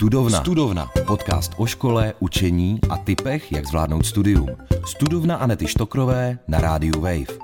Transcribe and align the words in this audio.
Studovna. 0.00 0.40
Studovna. 0.40 0.90
Podcast 1.06 1.52
o 1.56 1.66
škole, 1.66 2.14
učení 2.20 2.80
a 2.90 2.96
typech, 2.96 3.52
jak 3.52 3.66
zvládnout 3.66 4.06
studium. 4.06 4.46
Studovna 4.86 5.36
Anety 5.36 5.66
Štokrové 5.66 6.38
na 6.48 6.60
rádiu 6.60 7.00
Wave. 7.00 7.38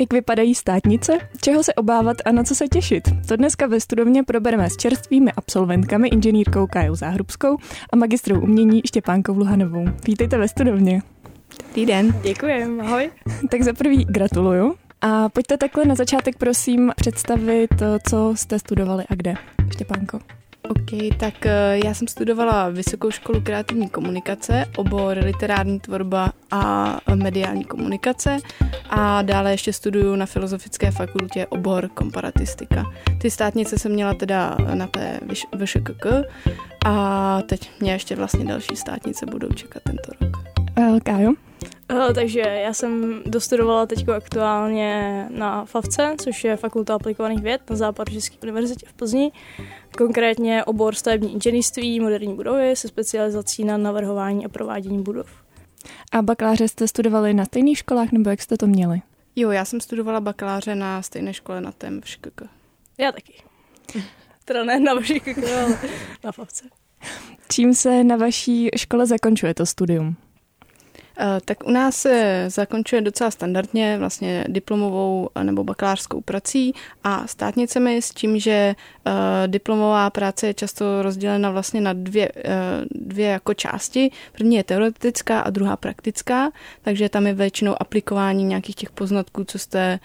Jak 0.00 0.12
vypadají 0.12 0.54
státnice? 0.54 1.18
Čeho 1.40 1.62
se 1.62 1.74
obávat 1.74 2.16
a 2.24 2.32
na 2.32 2.44
co 2.44 2.54
se 2.54 2.68
těšit? 2.68 3.08
To 3.28 3.36
dneska 3.36 3.66
ve 3.66 3.80
studovně 3.80 4.22
probereme 4.22 4.70
s 4.70 4.76
čerstvými 4.76 5.32
absolventkami, 5.32 6.08
inženýrkou 6.08 6.66
Kajou 6.66 6.94
Záhrubskou 6.94 7.56
a 7.92 7.96
magistrou 7.96 8.40
umění 8.40 8.82
Štěpánkou 8.86 9.34
Luhanovou. 9.34 9.84
Vítejte 10.06 10.38
ve 10.38 10.48
studovně. 10.48 11.02
Dobrý 11.66 11.86
den. 11.86 12.14
Děkuji, 12.22 12.80
ahoj. 12.80 13.10
Tak 13.50 13.62
za 13.62 13.72
prvý 13.72 14.04
gratuluju. 14.04 14.74
A 15.00 15.28
pojďte 15.28 15.56
takhle 15.56 15.84
na 15.84 15.94
začátek 15.94 16.36
prosím 16.38 16.92
představit, 16.96 17.70
co 18.08 18.32
jste 18.36 18.58
studovali 18.58 19.04
a 19.08 19.14
kde. 19.14 19.34
Štěpánko. 19.72 20.39
OK, 20.70 21.18
tak 21.18 21.46
eh, 21.46 21.80
já 21.84 21.94
jsem 21.94 22.08
studovala 22.08 22.68
Vysokou 22.68 23.10
školu 23.10 23.40
kreativní 23.40 23.88
komunikace, 23.88 24.64
obor 24.76 25.18
literární 25.24 25.80
tvorba 25.80 26.32
a 26.50 26.96
mediální 27.14 27.64
komunikace 27.64 28.38
a 28.90 29.22
dále 29.22 29.50
ještě 29.50 29.72
studuju 29.72 30.16
na 30.16 30.26
Filozofické 30.26 30.90
fakultě 30.90 31.46
obor 31.46 31.88
komparatistika. 31.88 32.84
Ty 33.20 33.30
státnice 33.30 33.78
jsem 33.78 33.92
měla 33.92 34.14
teda 34.14 34.56
na 34.74 34.86
té 34.86 35.20
VŠKK 35.64 36.06
a 36.86 37.42
teď 37.42 37.70
mě 37.80 37.92
ještě 37.92 38.16
vlastně 38.16 38.44
další 38.44 38.76
státnice 38.76 39.26
budou 39.26 39.48
čekat 39.48 39.82
tento 39.82 40.12
rok. 40.20 40.36
Uh, 40.78 40.98
Kájo? 41.00 41.49
Uh, 41.92 42.12
takže 42.14 42.40
já 42.40 42.72
jsem 42.74 43.22
dostudovala 43.26 43.86
teď 43.86 44.08
aktuálně 44.08 45.26
na 45.30 45.64
FAVCE, 45.64 46.14
což 46.18 46.44
je 46.44 46.56
Fakulta 46.56 46.94
aplikovaných 46.94 47.42
věd 47.42 47.70
na 47.70 47.76
Západočeské 47.76 48.36
univerzitě 48.42 48.86
v 48.86 48.92
Plzni. 48.92 49.32
Konkrétně 49.98 50.64
obor 50.64 50.94
stavební 50.94 51.32
inženýrství, 51.32 52.00
moderní 52.00 52.34
budovy 52.34 52.76
se 52.76 52.88
specializací 52.88 53.64
na 53.64 53.76
navrhování 53.76 54.46
a 54.46 54.48
provádění 54.48 55.02
budov. 55.02 55.30
A 56.12 56.22
bakaláře 56.22 56.68
jste 56.68 56.88
studovali 56.88 57.34
na 57.34 57.44
stejných 57.44 57.78
školách, 57.78 58.12
nebo 58.12 58.30
jak 58.30 58.42
jste 58.42 58.56
to 58.56 58.66
měli? 58.66 59.02
Jo, 59.36 59.50
já 59.50 59.64
jsem 59.64 59.80
studovala 59.80 60.20
bakaláře 60.20 60.74
na 60.74 61.02
stejné 61.02 61.34
škole 61.34 61.60
na 61.60 61.72
tém 61.72 62.00
v 62.00 62.08
ŠKK. 62.08 62.42
Já 62.98 63.12
taky. 63.12 63.42
Teda 64.44 64.64
ne 64.64 64.80
na 64.80 65.00
ŠKK, 65.00 65.38
ale 65.38 65.78
na 66.24 66.32
FAVCE. 66.32 66.64
Čím 67.48 67.74
se 67.74 68.04
na 68.04 68.16
vaší 68.16 68.68
škole 68.76 69.06
zakončuje 69.06 69.54
to 69.54 69.66
studium? 69.66 70.16
Eh, 71.22 71.40
tak 71.44 71.66
u 71.66 71.70
nás 71.70 71.96
se 71.96 72.44
zakončuje 72.48 73.00
docela 73.02 73.30
standardně 73.30 73.98
vlastně 73.98 74.44
diplomovou 74.48 75.28
eh, 75.34 75.44
nebo 75.44 75.64
bakalářskou 75.64 76.20
prací 76.20 76.74
a 77.04 77.26
státnicemi 77.26 78.02
s 78.02 78.10
tím, 78.10 78.38
že 78.38 78.74
eh, 79.06 79.12
diplomová 79.46 80.10
práce 80.10 80.46
je 80.46 80.54
často 80.54 81.02
rozdělena 81.02 81.50
vlastně 81.50 81.80
na 81.80 81.92
dvě, 81.92 82.32
dvě 82.90 83.26
jako 83.28 83.54
části. 83.54 84.10
První 84.32 84.56
je 84.56 84.64
teoretická 84.64 85.40
a 85.40 85.50
druhá 85.50 85.76
praktická, 85.76 86.50
takže 86.82 87.08
tam 87.08 87.26
je 87.26 87.34
většinou 87.34 87.74
aplikování 87.80 88.44
nějakých 88.44 88.74
těch 88.74 88.90
poznatků, 88.90 89.44
co 89.44 89.58
jste, 89.58 89.98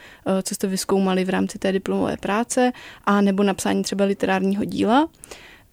co 0.43 0.55
jste 0.55 0.67
vyskoumali 0.67 1.25
v 1.25 1.29
rámci 1.29 1.59
té 1.59 1.71
diplomové 1.71 2.17
práce 2.17 2.71
a 3.05 3.21
nebo 3.21 3.43
napsání 3.43 3.83
třeba 3.83 4.05
literárního 4.05 4.63
díla. 4.65 5.07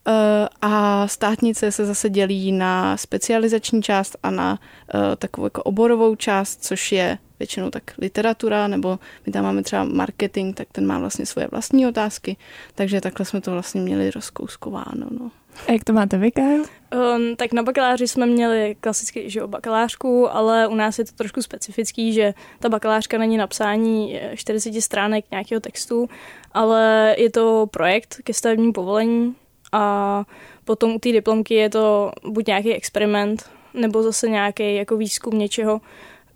Eh, 0.09 0.49
a 0.63 1.09
státnice 1.09 1.73
se 1.73 1.87
zase 1.87 2.11
dělí 2.11 2.53
na 2.53 2.97
specializační 2.97 3.83
část 3.83 4.17
a 4.23 4.31
na 4.31 4.59
eh, 4.95 5.17
takovou 5.17 5.47
jako 5.47 5.63
oborovou 5.63 6.15
část, 6.15 6.65
což 6.65 6.93
je 6.93 7.19
většinou 7.39 7.71
tak 7.71 7.83
literatura, 7.99 8.69
nebo 8.69 8.99
my 9.27 9.33
tam 9.33 9.45
máme 9.45 9.63
třeba 9.63 9.85
marketing, 9.85 10.57
tak 10.57 10.69
ten 10.73 10.87
má 10.87 10.99
vlastně 10.99 11.27
svoje 11.27 11.49
vlastní 11.51 11.87
otázky, 11.87 12.37
takže 12.75 13.01
takhle 13.01 13.27
jsme 13.27 13.41
to 13.41 13.51
vlastně 13.53 13.81
měli 13.81 14.11
rozkouskováno. 14.11 15.07
No. 15.11 15.31
A 15.69 15.73
jak 15.73 15.85
to 15.85 15.93
máte 15.93 16.19
vy, 16.19 16.31
Kyle? 16.31 16.57
Um, 16.57 17.37
tak 17.37 17.53
na 17.53 17.63
bakaláři 17.63 18.09
jsme 18.09 18.27
měli 18.27 18.77
klasicky 18.81 19.31
že 19.31 19.43
o 19.43 19.49
bakalářku, 19.49 20.37
ale 20.37 20.67
u 20.67 20.75
nás 20.75 20.99
je 20.99 21.05
to 21.05 21.13
trošku 21.13 21.43
specifický, 21.43 22.13
že 22.13 22.35
ta 22.59 22.69
bakalářka 22.69 23.19
není 23.19 23.37
napsání 23.37 24.21
40 24.35 24.81
stránek 24.81 25.25
nějakého 25.31 25.61
textu, 25.61 26.09
ale 26.53 27.15
je 27.19 27.31
to 27.31 27.67
projekt 27.71 28.17
ke 28.25 28.35
stavebnímu 28.35 28.73
povolení, 28.73 29.35
a 29.73 30.25
potom 30.65 30.95
u 30.95 30.99
té 30.99 31.13
diplomky 31.13 31.55
je 31.55 31.71
to 31.71 32.13
buď 32.25 32.47
nějaký 32.47 32.73
experiment, 32.75 33.51
nebo 33.75 34.03
zase 34.03 34.29
nějaký 34.29 34.75
jako 34.75 34.97
výzkum 34.97 35.39
něčeho. 35.39 35.81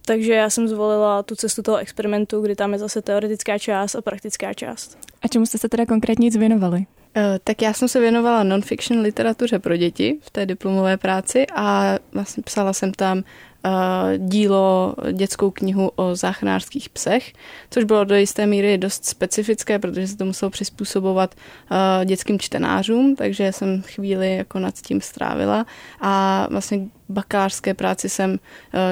Takže 0.05 0.33
já 0.33 0.51
jsem 0.51 0.69
zvolila 0.69 1.23
tu 1.23 1.35
cestu 1.35 1.63
toho 1.63 1.77
experimentu, 1.77 2.41
kdy 2.41 2.57
tam 2.57 2.73
je 2.73 2.79
zase 2.79 3.03
teoretická 3.03 3.59
část 3.59 3.95
a 3.95 4.03
praktická 4.03 4.55
část. 4.55 4.99
A 5.23 5.29
čemu 5.29 5.47
jste 5.47 5.59
se 5.59 5.69
teda 5.69 5.87
konkrétně 5.87 6.31
věnovali? 6.31 6.87
Eh, 7.16 7.38
tak 7.44 7.62
já 7.62 7.72
jsem 7.72 7.88
se 7.88 8.00
věnovala 8.00 8.43
non-fiction 8.43 9.00
literatuře 9.00 9.59
pro 9.59 9.77
děti 9.77 10.19
v 10.21 10.31
té 10.31 10.47
diplomové 10.47 10.97
práci 10.97 11.47
a 11.54 11.97
vlastně 12.12 12.43
psala 12.43 12.72
jsem 12.72 12.93
tam 12.93 13.22
Eh, 13.66 14.19
dílo, 14.19 14.94
dětskou 15.12 15.50
knihu 15.50 15.91
o 15.97 16.16
záchranářských 16.16 16.88
psech, 16.88 17.32
což 17.71 17.84
bylo 17.84 18.05
do 18.05 18.15
jisté 18.15 18.47
míry 18.47 18.78
dost 18.78 19.05
specifické, 19.05 19.78
protože 19.78 20.06
se 20.06 20.16
to 20.16 20.25
muselo 20.25 20.50
přizpůsobovat 20.50 21.34
eh, 21.71 22.05
dětským 22.05 22.38
čtenářům, 22.38 23.16
takže 23.16 23.53
jsem 23.53 23.82
chvíli 23.82 24.37
jako 24.37 24.59
nad 24.59 24.75
tím 24.75 25.00
strávila 25.00 25.66
a 26.00 26.47
vlastně 26.50 26.81
bakalářské 27.09 27.75
práci 27.75 28.09
jsem 28.09 28.38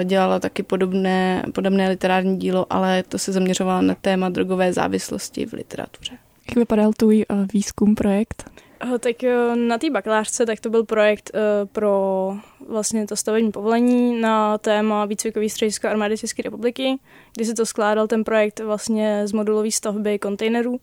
dělala 0.04 0.40
taky 0.40 0.62
podobné, 0.62 1.44
podobné 1.54 1.88
literární 1.88 2.38
dílo, 2.38 2.66
ale 2.70 3.02
to 3.02 3.18
se 3.18 3.32
zaměřovalo 3.32 3.82
na 3.82 3.94
téma 3.94 4.28
drogové 4.28 4.72
závislosti 4.72 5.46
v 5.46 5.52
literatuře. 5.52 6.23
Jak 6.49 6.56
vypadal 6.56 6.93
tvůj 6.93 7.25
výzkum 7.53 7.94
projekt? 7.94 8.50
Tak 9.00 9.16
na 9.55 9.78
té 9.78 9.91
bakalářce 9.91 10.47
tak 10.47 10.60
to 10.60 10.71
byl 10.71 10.84
projekt 10.84 11.31
pro 11.72 12.37
vlastně 12.69 13.06
to 13.06 13.16
stavební 13.16 13.53
povolení 13.53 14.21
na 14.21 14.59
téma 14.59 15.05
výcvikový 15.05 15.50
středisko 15.50 15.88
armády 15.88 16.19
České 16.19 16.43
republiky, 16.43 16.99
kdy 17.34 17.44
se 17.44 17.55
to 17.55 17.66
skládal 17.66 18.06
ten 18.06 18.25
projekt 18.25 18.60
vlastně 18.60 19.27
z 19.27 19.32
modulové 19.32 19.71
stavby 19.71 20.19
kontejnerů. 20.19 20.81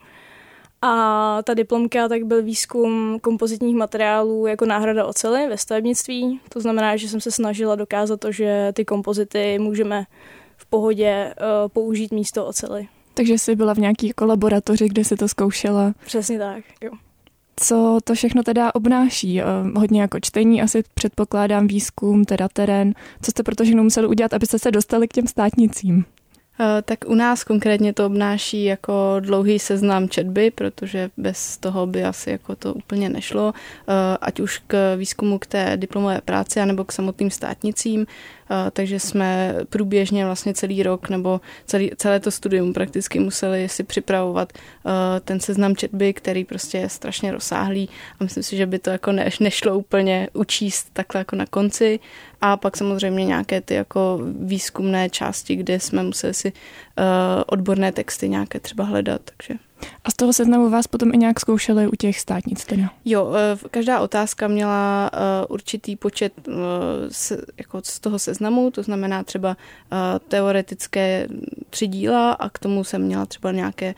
A 0.82 1.40
ta 1.44 1.54
diplomka 1.54 2.08
tak 2.08 2.24
byl 2.24 2.44
výzkum 2.44 3.20
kompozitních 3.20 3.76
materiálů 3.76 4.48
jako 4.48 4.66
náhrada 4.66 5.06
ocely 5.06 5.48
ve 5.48 5.58
stavebnictví. 5.58 6.40
To 6.50 6.60
znamená, 6.60 6.96
že 6.96 7.10
jsem 7.10 7.22
se 7.22 7.32
snažila 7.32 7.76
dokázat 7.76 8.20
to, 8.20 8.32
že 8.32 8.72
ty 8.74 8.86
kompozity 8.86 9.60
můžeme 9.60 10.06
v 10.58 10.66
pohodě 10.66 11.34
uh, 11.38 11.70
použít 11.70 12.12
místo 12.12 12.46
ocely. 12.46 12.88
Takže 13.14 13.38
jsi 13.38 13.56
byla 13.56 13.74
v 13.74 13.78
nějaké 13.78 14.08
jako 14.08 14.26
laboratoři, 14.26 14.90
kde 14.90 15.06
se 15.06 15.16
to 15.16 15.28
zkoušela? 15.28 15.94
Přesně 16.06 16.40
tak, 16.40 16.64
jo 16.84 16.92
co 17.56 18.00
to 18.04 18.14
všechno 18.14 18.44
teda 18.44 18.76
obnáší. 18.76 19.42
Eh, 19.42 19.46
hodně 19.76 20.02
jako 20.02 20.20
čtení, 20.20 20.62
asi 20.62 20.84
předpokládám 20.94 21.68
výzkum, 21.68 22.26
teda 22.26 22.48
terén. 22.54 22.94
Co 23.22 23.32
jste 23.32 23.44
proto 23.44 23.64
všechno 23.64 23.84
museli 23.84 24.08
udělat, 24.08 24.34
abyste 24.34 24.60
se 24.60 24.72
dostali 24.72 25.08
k 25.08 25.14
těm 25.14 25.28
státnicím? 25.28 26.06
Eh, 26.60 26.82
tak 26.82 27.00
u 27.08 27.16
nás 27.16 27.44
konkrétně 27.44 27.94
to 27.94 28.06
obnáší 28.06 28.64
jako 28.64 29.16
dlouhý 29.20 29.60
seznam 29.60 30.10
četby, 30.10 30.52
protože 30.52 31.10
bez 31.18 31.58
toho 31.58 31.88
by 31.88 32.04
asi 32.04 32.30
jako 32.30 32.56
to 32.56 32.74
úplně 32.74 33.10
nešlo, 33.10 33.54
eh, 33.54 34.18
ať 34.22 34.40
už 34.40 34.62
k 34.68 34.96
výzkumu 34.96 35.40
k 35.40 35.46
té 35.46 35.78
diplomové 35.78 36.22
práci, 36.22 36.60
anebo 36.60 36.84
k 36.84 36.92
samotným 36.92 37.32
státnicím 37.32 38.06
takže 38.72 39.00
jsme 39.00 39.56
průběžně 39.70 40.26
vlastně 40.26 40.54
celý 40.54 40.84
rok 40.84 41.10
nebo 41.10 41.42
celý, 41.66 41.92
celé 41.98 42.20
to 42.20 42.32
studium 42.32 42.74
prakticky 42.74 43.20
museli 43.20 43.70
si 43.70 43.84
připravovat 43.84 44.54
ten 45.24 45.40
seznam 45.40 45.76
četby, 45.76 46.14
který 46.14 46.46
prostě 46.46 46.78
je 46.78 46.90
strašně 46.90 47.32
rozsáhlý 47.32 47.90
a 48.20 48.24
myslím 48.24 48.44
si, 48.44 48.58
že 48.58 48.66
by 48.66 48.80
to 48.80 48.90
jako 48.90 49.12
ne, 49.12 49.30
nešlo 49.40 49.78
úplně 49.78 50.28
učíst 50.34 50.90
takhle 50.94 51.22
jako 51.22 51.36
na 51.36 51.46
konci. 51.46 52.00
A 52.42 52.58
pak 52.58 52.78
samozřejmě 52.78 53.26
nějaké 53.26 53.62
ty 53.62 53.74
jako 53.74 54.20
výzkumné 54.40 55.10
části, 55.10 55.56
kde 55.56 55.80
jsme 55.80 56.04
museli 56.04 56.34
si 56.34 56.54
odborné 57.46 57.92
texty 57.92 58.30
nějaké 58.30 58.60
třeba 58.60 58.84
hledat, 58.84 59.22
takže 59.38 59.54
a 60.04 60.12
z 60.12 60.14
toho 60.14 60.34
seznamu 60.34 60.70
vás 60.70 60.88
potom 60.88 61.14
i 61.14 61.18
nějak 61.18 61.40
zkoušeli 61.40 61.88
u 61.88 61.96
těch 61.96 62.20
státnic 62.20 62.66
teda? 62.66 62.90
Jo, 63.06 63.34
eh, 63.36 63.70
každá 63.72 64.00
otázka 64.00 64.48
měla 64.48 65.12
eh, 65.14 65.46
určitý 65.48 65.96
počet 65.96 66.34
eh, 66.48 66.52
jako 67.58 67.82
z 67.84 68.00
toho 68.00 68.20
seznamu, 68.20 68.72
to 68.72 68.84
znamená 68.84 69.24
třeba 69.24 69.58
teoretické 70.28 71.28
tři 71.70 71.88
díla 71.88 72.32
a 72.32 72.50
k 72.50 72.60
tomu 72.60 72.84
jsem 72.84 73.02
měla 73.02 73.26
třeba 73.26 73.52
nějaké 73.52 73.96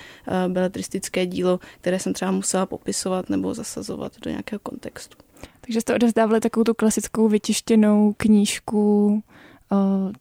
beletristické 0.48 1.26
dílo, 1.26 1.60
které 1.82 2.00
jsem 2.00 2.14
třeba 2.14 2.32
musela 2.32 2.66
popisovat 2.66 3.30
nebo 3.30 3.54
zasazovat 3.54 4.12
do 4.22 4.30
nějakého 4.30 4.60
kontextu. 4.60 5.18
Takže 5.62 5.82
jste 5.82 5.96
odevzdávali 5.96 6.40
takovou 6.40 6.64
tu 6.64 6.74
klasickou 6.74 7.28
vytištěnou 7.28 8.14
knížku, 8.18 9.24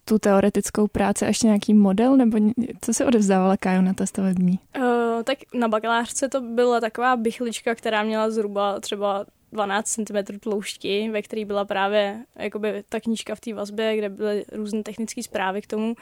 tu 0.05 0.19
teoretickou 0.19 0.87
práci 0.87 1.25
a 1.25 1.27
ještě 1.27 1.47
nějaký 1.47 1.73
model, 1.73 2.17
nebo 2.17 2.37
co 2.81 2.93
se 2.93 3.05
odevzdávala 3.05 3.57
Kájo 3.57 3.81
na 3.81 3.93
té 3.93 4.07
stavební? 4.07 4.59
Uh, 4.77 5.23
tak 5.23 5.37
na 5.53 5.67
bakalářce 5.67 6.29
to 6.29 6.41
byla 6.41 6.79
taková 6.79 7.15
bychlička, 7.15 7.75
která 7.75 8.03
měla 8.03 8.29
zhruba 8.29 8.79
třeba 8.79 9.25
12 9.51 9.87
cm 9.87 10.39
tloušťky, 10.39 11.09
ve 11.09 11.21
které 11.21 11.45
byla 11.45 11.65
právě 11.65 12.25
jakoby 12.35 12.83
ta 12.89 12.99
knížka 12.99 13.35
v 13.35 13.39
té 13.39 13.53
vazbě, 13.53 13.97
kde 13.97 14.09
byly 14.09 14.45
různé 14.51 14.83
technické 14.83 15.23
zprávy 15.23 15.61
k 15.61 15.67
tomu 15.67 15.95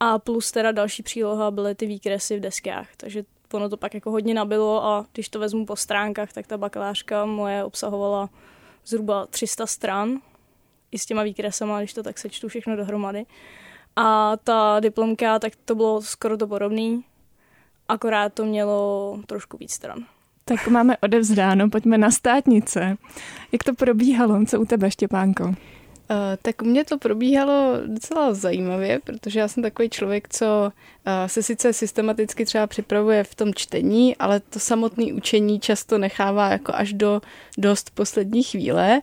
a 0.00 0.18
plus 0.18 0.52
teda 0.52 0.72
další 0.72 1.02
příloha 1.02 1.50
byly 1.50 1.74
ty 1.74 1.86
výkresy 1.86 2.36
v 2.36 2.40
deskách, 2.40 2.88
takže 2.96 3.24
ono 3.52 3.68
to 3.68 3.76
pak 3.76 3.94
jako 3.94 4.10
hodně 4.10 4.34
nabilo 4.34 4.84
a 4.84 5.06
když 5.12 5.28
to 5.28 5.38
vezmu 5.38 5.66
po 5.66 5.76
stránkách, 5.76 6.32
tak 6.32 6.46
ta 6.46 6.58
bakalářka 6.58 7.26
moje 7.26 7.64
obsahovala 7.64 8.28
zhruba 8.86 9.26
300 9.26 9.66
stran 9.66 10.20
i 10.92 10.98
s 10.98 11.06
těma 11.06 11.22
výkresama, 11.22 11.78
když 11.78 11.92
to 11.92 12.02
tak 12.02 12.18
sečtu 12.18 12.48
všechno 12.48 12.76
dohromady. 12.76 13.26
A 13.96 14.36
ta 14.36 14.80
diplomka, 14.80 15.38
tak 15.38 15.52
to 15.64 15.74
bylo 15.74 16.02
skoro 16.02 16.36
to 16.36 16.46
podobný, 16.46 17.04
akorát 17.88 18.34
to 18.34 18.44
mělo 18.44 19.18
trošku 19.26 19.56
víc 19.56 19.72
stran. 19.72 20.04
Tak 20.44 20.68
máme 20.68 20.96
odevzdáno, 20.96 21.70
pojďme 21.70 21.98
na 21.98 22.10
státnice. 22.10 22.96
Jak 23.52 23.64
to 23.64 23.74
probíhalo? 23.74 24.44
Co 24.46 24.60
u 24.60 24.64
tebe, 24.64 24.90
Štěpánko? 24.90 25.44
Uh, 25.44 25.54
tak 26.42 26.62
u 26.62 26.64
mě 26.64 26.84
to 26.84 26.98
probíhalo 26.98 27.72
docela 27.86 28.34
zajímavě, 28.34 29.00
protože 29.04 29.40
já 29.40 29.48
jsem 29.48 29.62
takový 29.62 29.90
člověk, 29.90 30.28
co 30.28 30.72
uh, 31.06 31.12
se 31.26 31.42
sice 31.42 31.72
systematicky 31.72 32.44
třeba 32.44 32.66
připravuje 32.66 33.24
v 33.24 33.34
tom 33.34 33.54
čtení, 33.54 34.16
ale 34.16 34.40
to 34.40 34.58
samotné 34.58 35.04
učení 35.12 35.60
často 35.60 35.98
nechává 35.98 36.48
jako 36.48 36.72
až 36.74 36.92
do 36.92 37.20
dost 37.58 37.90
poslední 37.94 38.42
chvíle, 38.42 39.00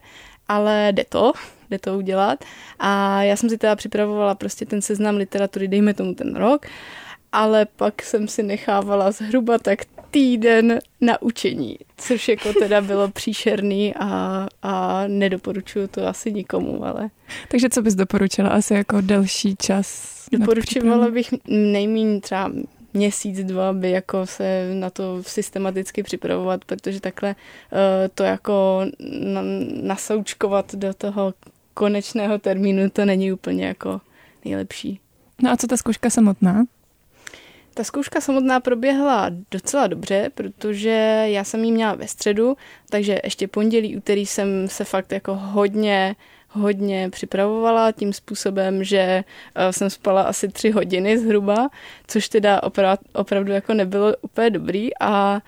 ale 0.48 0.88
jde 0.92 1.04
to, 1.08 1.32
jde 1.70 1.78
to 1.78 1.96
udělat. 1.96 2.44
A 2.78 3.22
já 3.22 3.36
jsem 3.36 3.50
si 3.50 3.58
teda 3.58 3.76
připravovala 3.76 4.34
prostě 4.34 4.66
ten 4.66 4.82
seznam 4.82 5.16
literatury, 5.16 5.68
dejme 5.68 5.94
tomu 5.94 6.14
ten 6.14 6.36
rok, 6.36 6.66
ale 7.32 7.66
pak 7.76 8.02
jsem 8.02 8.28
si 8.28 8.42
nechávala 8.42 9.10
zhruba 9.10 9.58
tak 9.58 9.78
týden 10.10 10.78
na 11.00 11.22
učení, 11.22 11.76
což 11.96 12.28
jako 12.28 12.52
teda 12.52 12.80
bylo 12.80 13.08
příšerný 13.08 13.94
a, 13.94 14.46
a 14.62 15.04
nedoporučuju 15.06 15.88
to 15.88 16.06
asi 16.06 16.32
nikomu, 16.32 16.84
ale... 16.84 17.10
Takže 17.48 17.68
co 17.68 17.82
bys 17.82 17.94
doporučila 17.94 18.48
asi 18.48 18.74
jako 18.74 19.00
delší 19.00 19.56
čas? 19.56 20.18
Doporučovala 20.32 21.10
bych 21.10 21.34
nejméně 21.48 22.20
třeba 22.20 22.50
měsíc, 22.94 23.44
dva, 23.44 23.72
by 23.72 23.90
jako 23.90 24.26
se 24.26 24.70
na 24.74 24.90
to 24.90 25.22
systematicky 25.22 26.02
připravovat, 26.02 26.64
protože 26.64 27.00
takhle 27.00 27.34
uh, 27.34 27.78
to 28.14 28.22
jako 28.22 28.82
nasoučkovat 29.82 30.74
do 30.74 30.94
toho 30.94 31.34
konečného 31.78 32.38
termínu, 32.38 32.90
to 32.90 33.04
není 33.04 33.32
úplně 33.32 33.66
jako 33.66 34.00
nejlepší. 34.44 35.00
No 35.42 35.50
a 35.50 35.56
co 35.56 35.66
ta 35.66 35.76
zkouška 35.76 36.10
samotná? 36.10 36.64
Ta 37.74 37.84
zkouška 37.84 38.20
samotná 38.20 38.60
proběhla 38.60 39.30
docela 39.50 39.86
dobře, 39.86 40.30
protože 40.34 41.24
já 41.26 41.44
jsem 41.44 41.64
ji 41.64 41.72
měla 41.72 41.94
ve 41.94 42.08
středu, 42.08 42.56
takže 42.90 43.20
ještě 43.24 43.48
pondělí, 43.48 43.96
úterý 43.96 44.26
jsem 44.26 44.68
se 44.68 44.84
fakt 44.84 45.12
jako 45.12 45.34
hodně 45.34 46.16
hodně 46.48 47.10
připravovala 47.10 47.92
tím 47.92 48.12
způsobem, 48.12 48.84
že 48.84 49.24
eh, 49.54 49.72
jsem 49.72 49.90
spala 49.90 50.22
asi 50.22 50.48
tři 50.48 50.70
hodiny 50.70 51.18
zhruba, 51.18 51.68
což 52.06 52.28
teda 52.28 52.60
opravdu 53.14 53.52
jako 53.52 53.74
nebylo 53.74 54.14
úplně 54.20 54.50
dobrý 54.50 54.90
a 55.00 55.40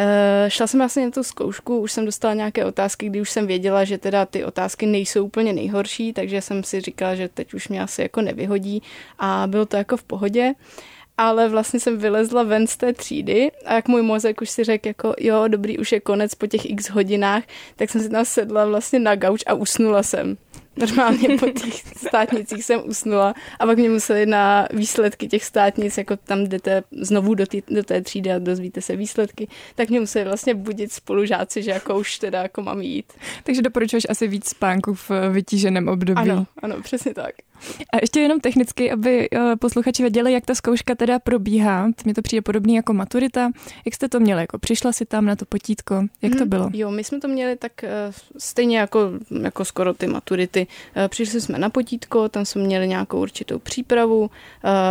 Uh, 0.00 0.48
šla 0.48 0.66
jsem 0.66 0.80
vlastně 0.80 1.04
na 1.04 1.10
tu 1.10 1.22
zkoušku, 1.22 1.78
už 1.78 1.92
jsem 1.92 2.04
dostala 2.04 2.34
nějaké 2.34 2.64
otázky, 2.64 3.06
kdy 3.06 3.20
už 3.20 3.30
jsem 3.30 3.46
věděla, 3.46 3.84
že 3.84 3.98
teda 3.98 4.26
ty 4.26 4.44
otázky 4.44 4.86
nejsou 4.86 5.24
úplně 5.24 5.52
nejhorší, 5.52 6.12
takže 6.12 6.42
jsem 6.42 6.64
si 6.64 6.80
říkala, 6.80 7.14
že 7.14 7.28
teď 7.28 7.54
už 7.54 7.68
mě 7.68 7.82
asi 7.82 8.02
jako 8.02 8.20
nevyhodí 8.22 8.82
a 9.18 9.46
bylo 9.46 9.66
to 9.66 9.76
jako 9.76 9.96
v 9.96 10.04
pohodě. 10.04 10.52
Ale 11.18 11.48
vlastně 11.48 11.80
jsem 11.80 11.98
vylezla 11.98 12.42
ven 12.42 12.66
z 12.66 12.76
té 12.76 12.92
třídy 12.92 13.50
a 13.66 13.74
jak 13.74 13.88
můj 13.88 14.02
mozek 14.02 14.40
už 14.40 14.50
si 14.50 14.64
řekl 14.64 14.88
jako 14.88 15.14
jo, 15.18 15.48
dobrý, 15.48 15.78
už 15.78 15.92
je 15.92 16.00
konec 16.00 16.34
po 16.34 16.46
těch 16.46 16.70
x 16.70 16.90
hodinách, 16.90 17.42
tak 17.76 17.90
jsem 17.90 18.00
si 18.00 18.08
tam 18.08 18.24
sedla 18.24 18.64
vlastně 18.64 18.98
na 18.98 19.14
gauč 19.14 19.42
a 19.46 19.54
usnula 19.54 20.02
jsem 20.02 20.36
normálně 20.76 21.38
po 21.38 21.46
těch 21.46 21.74
státnicích 21.96 22.64
jsem 22.64 22.80
usnula 22.84 23.34
a 23.58 23.66
pak 23.66 23.78
mě 23.78 23.90
museli 23.90 24.26
na 24.26 24.68
výsledky 24.72 25.28
těch 25.28 25.44
státnic, 25.44 25.98
jako 25.98 26.16
tam 26.16 26.44
jdete 26.44 26.82
znovu 26.92 27.34
do, 27.34 27.46
tý, 27.46 27.62
do 27.70 27.82
té 27.82 28.00
třídy 28.00 28.32
a 28.32 28.38
dozvíte 28.38 28.80
se 28.80 28.96
výsledky, 28.96 29.48
tak 29.74 29.88
mě 29.88 30.00
museli 30.00 30.24
vlastně 30.24 30.54
budit 30.54 30.92
spolužáci, 30.92 31.62
že 31.62 31.70
jako 31.70 31.98
už 31.98 32.18
teda 32.18 32.42
jako 32.42 32.62
mám 32.62 32.80
jít. 32.80 33.12
Takže 33.44 33.62
doporučuješ 33.62 34.06
asi 34.08 34.28
víc 34.28 34.48
spánku 34.48 34.94
v 34.94 35.10
vytíženém 35.30 35.88
období. 35.88 36.20
Ano, 36.20 36.46
ano, 36.62 36.82
přesně 36.82 37.14
tak. 37.14 37.34
A 37.92 37.96
ještě 38.00 38.20
jenom 38.20 38.40
technicky, 38.40 38.90
aby 38.90 39.28
eh, 39.32 39.56
posluchači 39.56 40.02
věděli, 40.02 40.32
jak 40.32 40.46
ta 40.46 40.54
zkouška 40.54 40.94
teda 40.94 41.18
probíhá. 41.18 41.88
Mně 42.04 42.14
to 42.14 42.22
přijde 42.22 42.42
podobný 42.42 42.74
jako 42.74 42.92
maturita. 42.92 43.50
Jak 43.84 43.94
jste 43.94 44.08
to 44.08 44.20
měli? 44.20 44.40
Jako 44.40 44.58
přišla 44.58 44.92
si 44.92 45.06
tam 45.06 45.24
na 45.24 45.36
to 45.36 45.44
potítko? 45.44 46.04
Jak 46.22 46.32
to 46.32 46.38
mhm. 46.38 46.48
bylo? 46.48 46.70
Jo, 46.72 46.90
my 46.90 47.04
jsme 47.04 47.20
to 47.20 47.28
měli 47.28 47.56
tak 47.56 47.84
eh, 47.84 47.90
stejně 48.38 48.78
jako, 48.78 49.10
jako 49.42 49.64
skoro 49.64 49.94
ty 49.94 50.06
maturity. 50.06 50.66
Eh, 50.96 51.08
přišli 51.08 51.40
jsme 51.40 51.58
na 51.58 51.70
potítko, 51.70 52.28
tam 52.28 52.44
jsme 52.44 52.62
měli 52.62 52.88
nějakou 52.88 53.20
určitou 53.20 53.58
přípravu, 53.58 54.30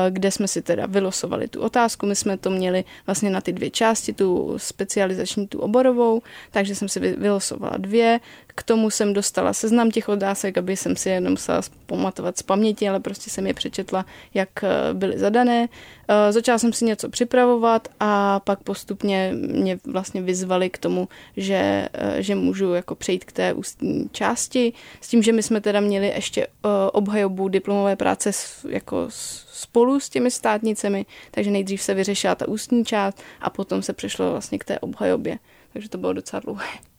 kde 0.10 0.32
jsme 0.32 0.48
si 0.48 0.62
teda 0.62 0.86
vylosovali 0.86 1.48
tu 1.48 1.62
otázku. 1.62 2.06
My 2.06 2.16
jsme 2.16 2.38
to 2.38 2.50
měli 2.50 2.84
vlastně 3.06 3.30
na 3.30 3.42
ty 3.42 3.54
dvě 3.54 3.70
části, 3.70 4.14
tu 4.14 4.54
specializační, 4.58 5.48
tu 5.48 5.60
oborovou, 5.60 6.22
takže 6.52 6.76
jsem 6.76 6.90
si 6.90 7.00
vylosovala 7.00 7.78
dvě. 7.78 8.20
K 8.60 8.64
tomu 8.64 8.90
jsem 8.90 9.14
dostala 9.14 9.54
seznam 9.54 9.92
těch 9.92 10.10
otázek, 10.10 10.58
aby 10.58 10.78
jsem 10.78 10.96
si 10.96 11.10
je 11.10 11.22
nemusela 11.22 11.62
pamatovat 11.86 12.38
z 12.38 12.42
paměti, 12.42 12.90
ale 12.90 13.00
prostě 13.00 13.30
jsem 13.30 13.48
je 13.48 13.54
přečetla, 13.54 14.06
jak 14.34 14.64
eh, 14.64 14.94
byly 14.94 15.20
zadané. 15.20 15.70
Eh, 16.08 16.32
začala 16.32 16.58
jsem 16.58 16.74
si 16.74 16.86
něco 16.86 17.10
připravovat 17.10 17.88
a 18.00 18.40
pak 18.40 18.64
postupně 18.64 19.32
mě 19.34 19.80
vlastně 19.86 20.22
vyzvali 20.22 20.70
k 20.70 20.78
tomu, 20.78 21.08
že, 21.38 21.90
eh, 21.94 22.24
že 22.24 22.36
můžu 22.36 22.74
jako 22.74 22.96
přejít 22.96 23.26
k 23.26 23.32
té 23.32 23.54
ústní 23.54 24.10
části, 24.12 24.74
s 25.02 25.08
tím, 25.08 25.24
že 25.24 25.34
my 25.34 25.44
jsme 25.44 25.62
teda 25.62 25.80
měli 25.80 26.08
ještě 26.08 26.48
obhajobu 26.92 27.48
diplomové 27.48 27.96
práce 27.96 28.32
jako 28.70 29.08
spolu 29.54 30.00
s 30.00 30.10
těmi 30.10 30.32
státnicemi, 30.32 31.06
takže 31.32 31.52
nejdřív 31.52 31.82
se 31.82 31.94
vyřešila 31.94 32.36
ta 32.36 32.48
ústní 32.48 32.86
část 32.86 33.22
a 33.42 33.50
potom 33.50 33.82
se 33.82 33.94
přešlo 33.94 34.32
vlastně 34.32 34.60
k 34.60 34.64
té 34.64 34.80
obhajobě. 34.80 35.40
Takže 35.74 35.90
to 35.90 35.98
bylo 35.98 36.14
docela 36.14 36.40
dlouhé. 36.40 36.90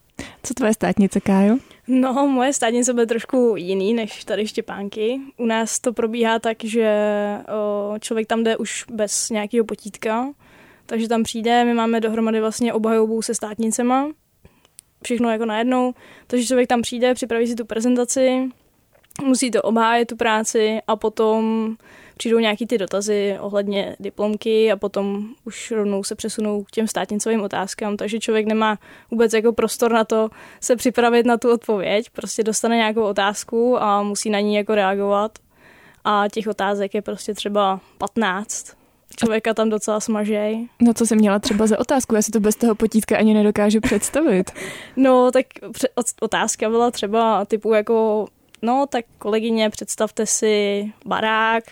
Co 0.43 0.55
tvoje 0.55 0.75
státnice, 0.75 1.21
Kájo? 1.21 1.57
No, 1.89 2.27
moje 2.27 2.53
státnice 2.53 2.95
byly 2.95 3.07
trošku 3.07 3.55
jiný 3.57 3.95
než 3.95 4.25
tady 4.25 4.47
Štěpánky. 4.47 5.21
U 5.37 5.47
nás 5.47 5.81
to 5.81 5.93
probíhá 5.93 6.39
tak, 6.39 6.65
že 6.65 6.95
o, 7.49 7.99
člověk 7.99 8.27
tam 8.27 8.45
jde 8.45 8.57
už 8.57 8.85
bez 8.93 9.31
nějakého 9.31 9.65
potítka, 9.65 10.33
takže 10.87 11.09
tam 11.09 11.23
přijde, 11.23 11.65
my 11.65 11.75
máme 11.75 12.01
dohromady 12.01 12.41
vlastně 12.41 12.73
obhajobu 12.73 13.23
se 13.23 13.35
státnicema, 13.35 14.09
všechno 15.05 15.31
jako 15.31 15.45
najednou, 15.45 15.95
takže 16.27 16.47
člověk 16.47 16.69
tam 16.69 16.83
přijde, 16.83 17.15
připraví 17.15 17.47
si 17.47 17.55
tu 17.55 17.65
prezentaci, 17.65 18.49
musí 19.25 19.51
to 19.51 19.63
obhájit 19.63 20.09
tu 20.09 20.17
práci 20.17 20.79
a 20.87 20.97
potom 20.97 21.77
přijdou 22.17 22.39
nějaký 22.39 22.67
ty 22.67 22.79
dotazy 22.79 23.37
ohledně 23.41 23.97
diplomky 24.01 24.73
a 24.73 24.77
potom 24.77 25.29
už 25.45 25.71
rovnou 25.71 26.05
se 26.05 26.15
přesunou 26.15 26.65
k 26.65 26.71
těm 26.71 26.89
státnicovým 26.89 27.41
otázkám, 27.43 27.97
takže 27.97 28.21
člověk 28.21 28.47
nemá 28.47 28.79
vůbec 29.11 29.33
jako 29.33 29.53
prostor 29.53 29.93
na 29.93 30.05
to 30.05 30.29
se 30.61 30.77
připravit 30.77 31.27
na 31.27 31.37
tu 31.37 31.53
odpověď, 31.53 32.11
prostě 32.11 32.43
dostane 32.43 32.77
nějakou 32.77 33.03
otázku 33.03 33.83
a 33.83 34.03
musí 34.03 34.31
na 34.31 34.41
ní 34.41 34.55
jako 34.55 34.75
reagovat 34.75 35.39
a 36.05 36.25
těch 36.33 36.47
otázek 36.47 36.95
je 36.95 37.03
prostě 37.03 37.35
třeba 37.35 37.81
15. 37.99 38.77
Člověka 39.17 39.55
tam 39.55 39.69
docela 39.69 40.01
smažej. 40.01 40.69
No 40.83 40.95
co 40.95 41.07
jsem 41.07 41.19
měla 41.19 41.39
třeba 41.39 41.67
za 41.67 41.79
otázku? 41.79 42.15
Já 42.15 42.23
si 42.23 42.31
to 42.31 42.41
bez 42.41 42.57
toho 42.57 42.75
potítka 42.75 43.17
ani 43.17 43.35
nedokážu 43.35 43.81
představit. 43.81 44.51
No 44.97 45.31
tak 45.31 45.47
otázka 46.21 46.69
byla 46.71 46.91
třeba 46.91 47.45
typu 47.45 47.75
jako 47.75 48.27
no 48.63 48.87
tak 48.87 49.05
kolegyně, 49.19 49.71
představte 49.71 50.27
si 50.27 50.87
barák, 51.07 51.65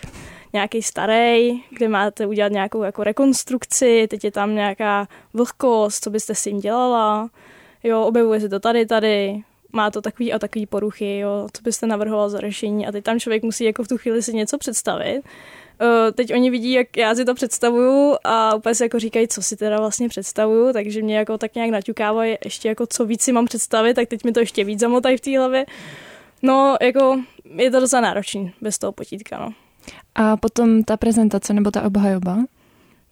nějaký 0.53 0.81
starý, 0.81 1.63
kde 1.69 1.87
máte 1.87 2.25
udělat 2.25 2.51
nějakou 2.51 2.83
jako 2.83 3.03
rekonstrukci, 3.03 4.07
teď 4.09 4.23
je 4.23 4.31
tam 4.31 4.55
nějaká 4.55 5.07
vlhkost, 5.33 6.03
co 6.03 6.09
byste 6.09 6.35
s 6.35 6.43
tím 6.43 6.59
dělala, 6.59 7.29
jo, 7.83 8.01
objevuje 8.01 8.39
se 8.39 8.49
to 8.49 8.59
tady, 8.59 8.85
tady, 8.85 9.43
má 9.71 9.91
to 9.91 10.01
takový 10.01 10.33
a 10.33 10.39
takový 10.39 10.65
poruchy, 10.65 11.19
jo, 11.19 11.47
co 11.53 11.61
byste 11.63 11.87
navrhoval 11.87 12.29
za 12.29 12.39
řešení 12.39 12.87
a 12.87 12.91
teď 12.91 13.03
tam 13.03 13.19
člověk 13.19 13.43
musí 13.43 13.63
jako 13.63 13.83
v 13.83 13.87
tu 13.87 13.97
chvíli 13.97 14.23
si 14.23 14.33
něco 14.33 14.57
představit. 14.57 15.21
Uh, 15.81 16.11
teď 16.13 16.33
oni 16.33 16.49
vidí, 16.49 16.71
jak 16.71 16.97
já 16.97 17.15
si 17.15 17.25
to 17.25 17.33
představuju 17.35 18.15
a 18.23 18.55
úplně 18.55 18.75
si 18.75 18.83
jako 18.83 18.99
říkají, 18.99 19.27
co 19.27 19.41
si 19.41 19.57
teda 19.57 19.77
vlastně 19.77 20.09
představuju, 20.09 20.73
takže 20.73 21.01
mě 21.01 21.17
jako 21.17 21.37
tak 21.37 21.55
nějak 21.55 21.71
naťukávají 21.71 22.37
ještě 22.43 22.67
jako 22.67 22.87
co 22.87 23.05
víc 23.05 23.21
si 23.21 23.31
mám 23.31 23.45
představit, 23.45 23.93
tak 23.93 24.07
teď 24.07 24.23
mi 24.23 24.31
to 24.31 24.39
ještě 24.39 24.63
víc 24.63 24.79
zamotají 24.79 25.17
v 25.17 25.21
té 25.21 25.37
hlavě. 25.37 25.65
No, 26.41 26.77
jako 26.81 27.19
je 27.55 27.71
to 27.71 27.79
docela 27.79 28.01
náročný 28.01 28.53
bez 28.61 28.77
toho 28.77 28.91
potítka, 28.91 29.39
no. 29.39 29.49
A 30.15 30.37
potom 30.37 30.83
ta 30.83 30.97
prezentace 30.97 31.53
nebo 31.53 31.71
ta 31.71 31.81
obhajoba? 31.81 32.37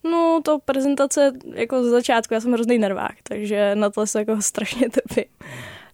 No, 0.03 0.39
to 0.43 0.59
prezentace 0.65 1.33
jako 1.53 1.83
z 1.83 1.87
začátku, 1.87 2.33
já 2.33 2.39
jsem 2.39 2.53
hrozný 2.53 2.77
nervák, 2.77 3.15
takže 3.23 3.75
na 3.75 3.89
to 3.89 4.07
se 4.07 4.19
jako 4.19 4.41
strašně 4.41 4.89
trpím. 4.89 5.25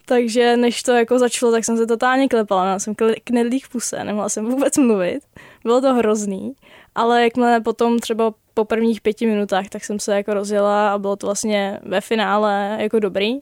Takže 0.06 0.58
než 0.58 0.84
to 0.84 0.92
jako 0.92 1.20
začalo, 1.20 1.52
tak 1.52 1.66
jsem 1.66 1.78
se 1.78 1.88
totálně 1.88 2.28
klepala, 2.30 2.64
měla 2.64 2.80
jsem 2.80 2.96
knedlí 3.24 3.60
v 3.60 3.70
puse, 3.70 4.04
nemohla 4.04 4.30
jsem 4.30 4.46
vůbec 4.46 4.78
mluvit. 4.78 5.20
Bylo 5.64 5.82
to 5.82 5.94
hrozný, 5.94 6.54
ale 6.96 7.24
jakmile 7.24 7.62
potom 7.62 8.00
třeba 8.00 8.34
po 8.54 8.66
prvních 8.66 9.02
pěti 9.02 9.28
minutách, 9.28 9.70
tak 9.70 9.84
jsem 9.84 10.00
se 10.00 10.16
jako 10.16 10.34
rozjela 10.34 10.94
a 10.94 10.98
bylo 10.98 11.16
to 11.16 11.28
vlastně 11.28 11.80
ve 11.84 12.02
finále 12.02 12.78
jako 12.80 13.00
dobrý. 13.00 13.40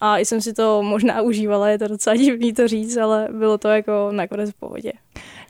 A 0.00 0.18
jsem 0.18 0.40
si 0.40 0.52
to 0.52 0.82
možná 0.82 1.22
užívala, 1.22 1.68
je 1.68 1.78
to 1.78 1.88
docela 1.88 2.16
divný 2.16 2.52
to 2.52 2.68
říct, 2.68 2.96
ale 2.96 3.28
bylo 3.30 3.58
to 3.58 3.68
jako 3.68 4.08
nakonec 4.12 4.50
v 4.50 4.54
pohodě. 4.54 4.92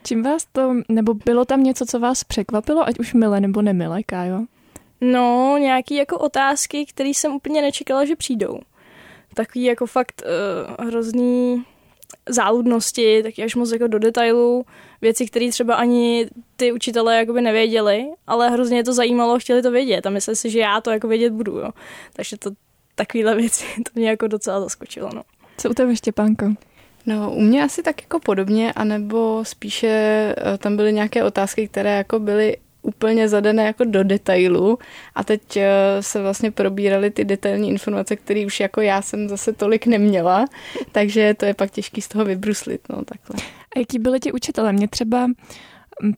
Čím 0.03 0.23
vás 0.23 0.47
to, 0.53 0.75
nebo 0.89 1.15
bylo 1.15 1.45
tam 1.45 1.63
něco, 1.63 1.87
co 1.87 2.01
vás 2.01 2.25
překvapilo, 2.25 2.89
ať 2.89 2.99
už 2.99 3.15
milé 3.15 3.41
nebo 3.41 3.63
nemilé, 3.63 4.03
Kájo? 4.03 4.41
No, 5.01 5.57
nějaký 5.59 5.95
jako 5.95 6.19
otázky, 6.19 6.87
které 6.87 7.09
jsem 7.09 7.33
úplně 7.33 7.63
nečekala, 7.63 8.05
že 8.05 8.17
přijdou. 8.17 8.59
Takový 9.35 9.65
jako 9.65 9.87
fakt 9.87 10.23
uh, 10.79 10.87
hrozný 10.87 11.65
záludnosti, 12.29 13.23
taky 13.23 13.43
až 13.43 13.55
moc 13.55 13.73
jako 13.73 13.87
do 13.87 13.99
detailů, 13.99 14.65
věci, 15.01 15.27
které 15.27 15.51
třeba 15.51 15.75
ani 15.75 16.27
ty 16.57 16.73
učitelé 16.73 17.17
jakoby 17.17 17.41
nevěděli, 17.41 18.07
ale 18.27 18.51
hrozně 18.51 18.77
je 18.77 18.85
to 18.85 18.93
zajímalo, 18.93 19.39
chtěli 19.39 19.63
to 19.63 19.71
vědět 19.71 20.07
a 20.07 20.11
mysleli 20.11 20.37
si, 20.37 20.51
že 20.51 20.59
já 20.59 20.81
to 20.81 20.91
jako 20.91 21.09
vědět 21.09 21.33
budu, 21.33 21.59
jo. 21.59 21.71
Takže 22.13 22.39
to 22.39 22.51
takovýhle 22.95 23.35
věci, 23.37 23.65
to 23.77 23.91
mě 23.95 24.09
jako 24.09 24.27
docela 24.27 24.61
zaskočilo, 24.61 25.11
no. 25.15 25.23
Co 25.57 25.71
u 25.71 25.75
tebe, 25.75 25.97
Štěpánko? 25.97 26.47
No, 27.07 27.31
u 27.31 27.41
mě 27.41 27.65
asi 27.65 27.83
tak 27.83 28.03
jako 28.03 28.21
podobně, 28.21 28.73
anebo 28.73 29.45
spíše 29.45 29.89
eh, 29.89 30.59
tam 30.59 30.77
byly 30.77 30.93
nějaké 30.93 31.25
otázky, 31.25 31.69
které 31.69 31.97
jako 31.97 32.19
byly 32.19 32.57
úplně 32.83 33.29
zadané 33.29 33.65
jako 33.65 33.85
do 33.85 34.05
detailu 34.05 34.79
a 35.15 35.25
teď 35.25 35.57
eh, 35.57 35.73
se 36.01 36.23
vlastně 36.23 36.51
probíraly 36.51 37.11
ty 37.11 37.25
detailní 37.25 37.69
informace, 37.69 38.17
které 38.17 38.47
už 38.47 38.61
jako 38.61 38.81
já 38.81 39.03
jsem 39.03 39.29
zase 39.29 39.53
tolik 39.53 39.87
neměla, 39.87 40.45
takže 40.93 41.35
to 41.35 41.45
je 41.45 41.55
pak 41.55 41.71
těžký 41.71 42.01
z 42.01 42.09
toho 42.09 42.25
vybruslit, 42.25 42.81
no 42.89 43.05
takhle. 43.05 43.37
A 43.77 43.79
jaký 43.79 43.99
byli 43.99 44.21
ti 44.21 44.33
učitelé? 44.33 44.73
Mě 44.73 44.89
třeba 44.89 45.27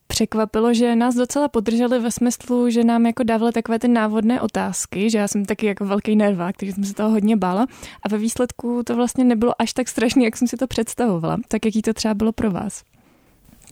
překvapilo, 0.06 0.74
že 0.74 0.96
nás 0.96 1.14
docela 1.14 1.48
podrželi 1.48 1.98
ve 1.98 2.10
smyslu, 2.10 2.70
že 2.70 2.84
nám 2.84 3.06
jako 3.06 3.22
dávali 3.22 3.52
takové 3.52 3.78
ty 3.78 3.88
návodné 3.88 4.40
otázky, 4.40 5.10
že 5.10 5.18
já 5.18 5.28
jsem 5.28 5.44
taky 5.44 5.66
jako 5.66 5.84
velký 5.84 6.16
nervák, 6.16 6.56
takže 6.56 6.72
jsem 6.72 6.84
se 6.84 6.94
toho 6.94 7.10
hodně 7.10 7.36
bála 7.36 7.66
a 8.02 8.08
ve 8.08 8.18
výsledku 8.18 8.82
to 8.86 8.96
vlastně 8.96 9.24
nebylo 9.24 9.52
až 9.58 9.72
tak 9.72 9.88
strašné, 9.88 10.24
jak 10.24 10.36
jsem 10.36 10.48
si 10.48 10.56
to 10.56 10.66
představovala. 10.66 11.36
Tak 11.48 11.64
jaký 11.64 11.82
to 11.82 11.94
třeba 11.94 12.14
bylo 12.14 12.32
pro 12.32 12.50
vás? 12.50 12.82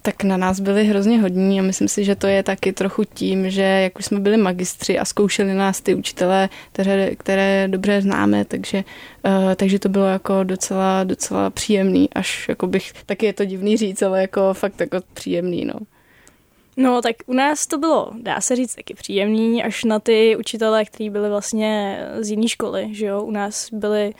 Tak 0.02 0.24
na 0.24 0.36
nás 0.36 0.60
byli 0.60 0.84
hrozně 0.84 1.20
hodní 1.20 1.60
a 1.60 1.62
myslím 1.62 1.88
si, 1.88 2.04
že 2.04 2.16
to 2.16 2.26
je 2.26 2.42
taky 2.42 2.72
trochu 2.72 3.04
tím, 3.04 3.50
že 3.50 3.62
jak 3.62 3.98
už 3.98 4.04
jsme 4.04 4.20
byli 4.20 4.36
magistři 4.36 4.98
a 4.98 5.04
zkoušeli 5.04 5.54
nás 5.54 5.80
ty 5.80 5.94
učitelé, 5.94 6.48
které, 6.72 7.16
které 7.16 7.68
dobře 7.68 8.02
známe, 8.02 8.44
takže, 8.44 8.84
uh, 9.26 9.54
takže 9.54 9.78
to 9.78 9.88
bylo 9.88 10.04
jako 10.06 10.44
docela, 10.44 11.04
docela 11.04 11.50
příjemný, 11.50 12.10
až 12.12 12.48
jako 12.48 12.66
bych, 12.66 12.92
taky 13.06 13.26
je 13.26 13.32
to 13.32 13.44
divný 13.44 13.76
říct, 13.76 14.02
ale 14.02 14.20
jako 14.20 14.54
fakt 14.54 14.80
jako 14.80 14.98
příjemný, 15.14 15.64
no. 15.64 15.74
No, 16.76 17.02
tak 17.02 17.16
u 17.26 17.32
nás 17.32 17.66
to 17.66 17.78
bylo, 17.78 18.10
dá 18.22 18.40
se 18.40 18.56
říct, 18.56 18.74
taky 18.74 18.94
příjemný, 18.94 19.62
až 19.62 19.84
na 19.84 19.98
ty 19.98 20.36
učitele, 20.36 20.84
kteří 20.84 21.10
byli 21.10 21.28
vlastně 21.28 22.00
z 22.20 22.30
jiné 22.30 22.48
školy, 22.48 22.88
že 22.92 23.06
jo. 23.06 23.22
U 23.22 23.30
nás 23.30 23.68
byli 23.72 24.14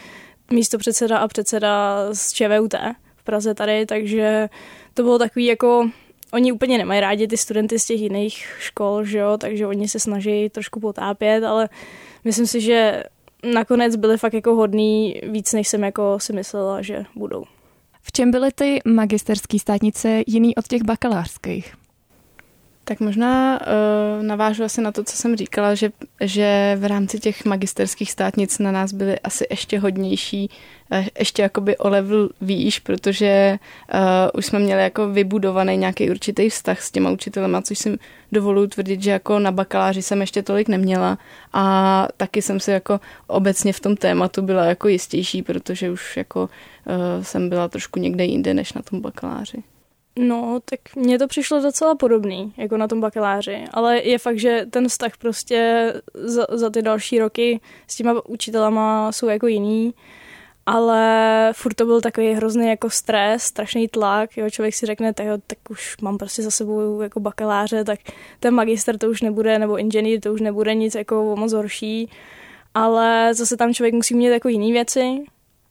místo 0.51 0.79
předseda 0.79 1.19
a 1.19 1.29
předseda 1.29 1.99
z 2.13 2.33
ČVUT 2.33 2.75
v 3.17 3.25
Praze 3.25 3.55
tady, 3.55 3.87
takže 3.87 4.49
to 4.95 5.03
bylo 5.03 5.19
takový 5.19 5.45
jako, 5.45 5.91
oni 6.33 6.53
úplně 6.53 6.79
nemají 6.79 7.01
rádi 7.01 7.29
ty 7.29 7.37
studenty 7.37 7.79
z 7.79 7.85
těch 7.85 8.01
jiných 8.01 8.47
škol, 8.59 9.05
že 9.05 9.19
jo, 9.19 9.37
takže 9.39 9.67
oni 9.67 9.89
se 9.89 10.01
snaží 10.01 10.51
trošku 10.51 10.81
potápět, 10.81 11.45
ale 11.45 11.69
myslím 12.25 12.47
si, 12.47 12.61
že 12.61 13.03
nakonec 13.53 13.97
byli 13.97 14.19
fakt 14.19 14.35
jako 14.35 14.55
hodný 14.55 15.21
víc, 15.23 15.53
než 15.53 15.69
jsem 15.69 15.85
jako 15.85 16.21
si 16.21 16.33
myslela, 16.33 16.83
že 16.83 17.05
budou. 17.15 17.45
V 18.03 18.13
čem 18.13 18.31
byly 18.31 18.53
ty 18.53 18.79
magisterské 18.85 19.59
státnice 19.59 20.23
jiný 20.27 20.57
od 20.57 20.69
těch 20.69 20.83
bakalářských? 20.83 21.84
Tak 22.87 23.01
možná 23.01 23.61
uh, 23.61 24.23
navážu 24.23 24.65
asi 24.65 24.81
na 24.81 24.93
to, 24.93 25.05
co 25.05 25.17
jsem 25.17 25.37
říkala, 25.37 25.75
že, 25.75 25.91
že 26.21 26.77
v 26.81 26.85
rámci 26.85 27.19
těch 27.19 27.45
magisterských 27.45 28.11
státnic 28.11 28.59
na 28.59 28.73
nás 28.73 28.93
byly 28.93 29.19
asi 29.19 29.47
ještě 29.51 29.79
hodnější, 29.79 30.51
uh, 30.93 31.05
ještě 31.19 31.43
jakoby 31.43 31.77
o 31.77 31.89
level 31.89 32.29
výš, 32.41 32.79
protože 32.79 33.59
uh, 33.95 34.01
už 34.39 34.47
jsme 34.47 34.59
měli 34.59 34.83
jako 34.83 35.09
vybudovaný 35.09 35.77
nějaký 35.77 36.11
určitý 36.11 36.49
vztah 36.49 36.83
s 36.83 36.91
těma 36.91 37.11
učitelema, 37.11 37.63
což 37.63 37.79
jsem 37.79 37.97
dovoluji 38.33 38.69
tvrdit, 38.69 39.03
že 39.03 39.11
jako 39.11 39.39
na 39.39 39.53
bakaláři 39.53 40.03
jsem 40.03 40.21
ještě 40.21 40.43
tolik 40.43 40.69
neměla 40.69 41.19
a 41.53 42.09
taky 42.17 42.43
jsem 42.43 42.61
si 42.61 42.71
jako 42.71 43.01
obecně 43.27 43.73
v 43.73 43.81
tom 43.81 43.97
tématu 43.97 44.43
byla 44.43 44.65
jako 44.65 44.89
jistější, 44.89 45.43
protože 45.43 45.91
už 45.91 46.17
jako 46.17 46.43
uh, 46.43 47.23
jsem 47.23 47.49
byla 47.49 47.69
trošku 47.69 48.01
někde 48.01 48.25
jinde 48.25 48.55
než 48.55 48.73
na 48.73 48.83
tom 48.83 49.01
bakaláři. 49.01 49.63
No, 50.19 50.61
tak 50.65 50.81
mně 50.97 51.19
to 51.19 51.27
přišlo 51.27 51.63
docela 51.63 51.95
podobný, 51.95 52.53
jako 52.57 52.77
na 52.77 52.89
tom 52.89 53.01
bakaláři, 53.01 53.65
ale 53.71 53.99
je 53.99 54.19
fakt, 54.19 54.39
že 54.39 54.67
ten 54.71 54.89
vztah 54.89 55.17
prostě 55.17 55.93
za, 56.15 56.47
za 56.51 56.71
ty 56.71 56.83
další 56.83 57.19
roky 57.19 57.61
s 57.87 57.97
těma 57.97 58.27
učitelama 58.27 59.13
jsou 59.13 59.29
jako 59.29 59.47
jiný, 59.47 59.95
ale 60.67 61.51
furt 61.55 61.75
to 61.75 61.85
byl 61.85 62.01
takový 62.01 62.33
hrozný 62.33 62.69
jako 62.69 62.91
stres, 62.91 63.43
strašný 63.43 63.89
tlak, 63.89 64.37
jo, 64.37 64.51
člověk 64.51 64.75
si 64.75 64.87
řekne, 64.87 65.15
tak, 65.15 65.27
jo, 65.27 65.39
tak 65.47 65.59
už 65.71 65.97
mám 66.03 66.19
prostě 66.19 66.43
za 66.43 66.51
sebou 66.51 67.01
jako 67.01 67.21
bakaláře, 67.21 67.85
tak 67.85 68.01
ten 68.41 68.55
magister 68.55 68.99
to 68.99 69.11
už 69.11 69.23
nebude, 69.23 69.59
nebo 69.59 69.79
inženýr 69.79 70.21
to 70.21 70.33
už 70.33 70.41
nebude 70.41 70.75
nic 70.75 70.95
jako 70.95 71.37
moc 71.37 71.53
horší, 71.53 72.11
ale 72.75 73.35
zase 73.35 73.57
tam 73.57 73.75
člověk 73.75 73.95
musí 73.95 74.15
mít 74.15 74.27
jako 74.27 74.49
jiné 74.49 74.73
věci, 74.73 75.25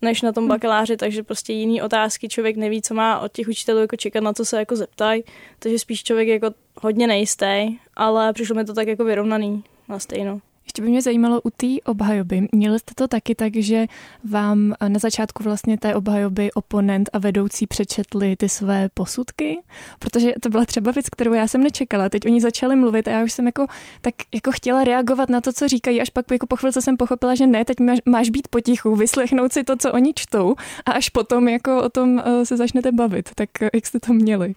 než 0.03 0.21
na 0.21 0.31
tom 0.31 0.45
hm. 0.45 0.47
bakaláři, 0.47 0.97
takže 0.97 1.23
prostě 1.23 1.53
jiný 1.53 1.81
otázky 1.81 2.29
člověk 2.29 2.57
neví, 2.57 2.81
co 2.81 2.93
má 2.93 3.19
od 3.19 3.31
těch 3.31 3.47
učitelů 3.47 3.79
jako 3.79 3.95
čekat, 3.95 4.23
na 4.23 4.33
co 4.33 4.45
se 4.45 4.59
jako 4.59 4.75
zeptají, 4.75 5.23
takže 5.59 5.79
spíš 5.79 6.03
člověk 6.03 6.27
jako 6.27 6.47
hodně 6.81 7.07
nejistý, 7.07 7.77
ale 7.95 8.33
přišlo 8.33 8.55
mi 8.55 8.65
to 8.65 8.73
tak 8.73 8.87
jako 8.87 9.03
vyrovnaný 9.03 9.63
na 9.89 9.99
stejno. 9.99 10.39
Ještě 10.65 10.81
by 10.81 10.87
mě 10.87 11.01
zajímalo 11.01 11.41
u 11.41 11.49
té 11.49 11.67
obhajoby. 11.85 12.47
Měli 12.51 12.79
jste 12.79 12.93
to 12.95 13.07
taky 13.07 13.35
tak, 13.35 13.53
že 13.55 13.85
vám 14.23 14.73
na 14.87 14.99
začátku 14.99 15.43
vlastně 15.43 15.77
té 15.77 15.95
obhajoby 15.95 16.51
oponent 16.51 17.09
a 17.13 17.17
vedoucí 17.19 17.67
přečetli 17.67 18.35
ty 18.35 18.49
své 18.49 18.89
posudky? 18.93 19.59
Protože 19.99 20.33
to 20.41 20.49
byla 20.49 20.65
třeba 20.65 20.91
věc, 20.91 21.09
kterou 21.09 21.33
já 21.33 21.47
jsem 21.47 21.63
nečekala. 21.63 22.09
Teď 22.09 22.25
oni 22.25 22.41
začali 22.41 22.75
mluvit 22.75 23.07
a 23.07 23.11
já 23.11 23.23
už 23.23 23.33
jsem 23.33 23.45
jako, 23.45 23.67
tak 24.01 24.13
jako 24.33 24.51
chtěla 24.51 24.83
reagovat 24.83 25.29
na 25.29 25.41
to, 25.41 25.53
co 25.53 25.67
říkají, 25.67 26.01
až 26.01 26.09
pak 26.09 26.31
jako 26.31 26.47
po 26.47 26.55
chvilce 26.55 26.81
jsem 26.81 26.97
pochopila, 26.97 27.35
že 27.35 27.47
ne, 27.47 27.65
teď 27.65 27.77
máš, 28.05 28.29
být 28.29 28.47
potichu, 28.47 28.95
vyslechnout 28.95 29.53
si 29.53 29.63
to, 29.63 29.75
co 29.77 29.91
oni 29.91 30.13
čtou 30.15 30.55
a 30.85 30.91
až 30.91 31.09
potom 31.09 31.47
jako 31.47 31.83
o 31.83 31.89
tom 31.89 32.13
uh, 32.13 32.43
se 32.43 32.57
začnete 32.57 32.91
bavit. 32.91 33.29
Tak 33.35 33.49
uh, 33.61 33.67
jak 33.73 33.85
jste 33.85 33.99
to 33.99 34.13
měli? 34.13 34.55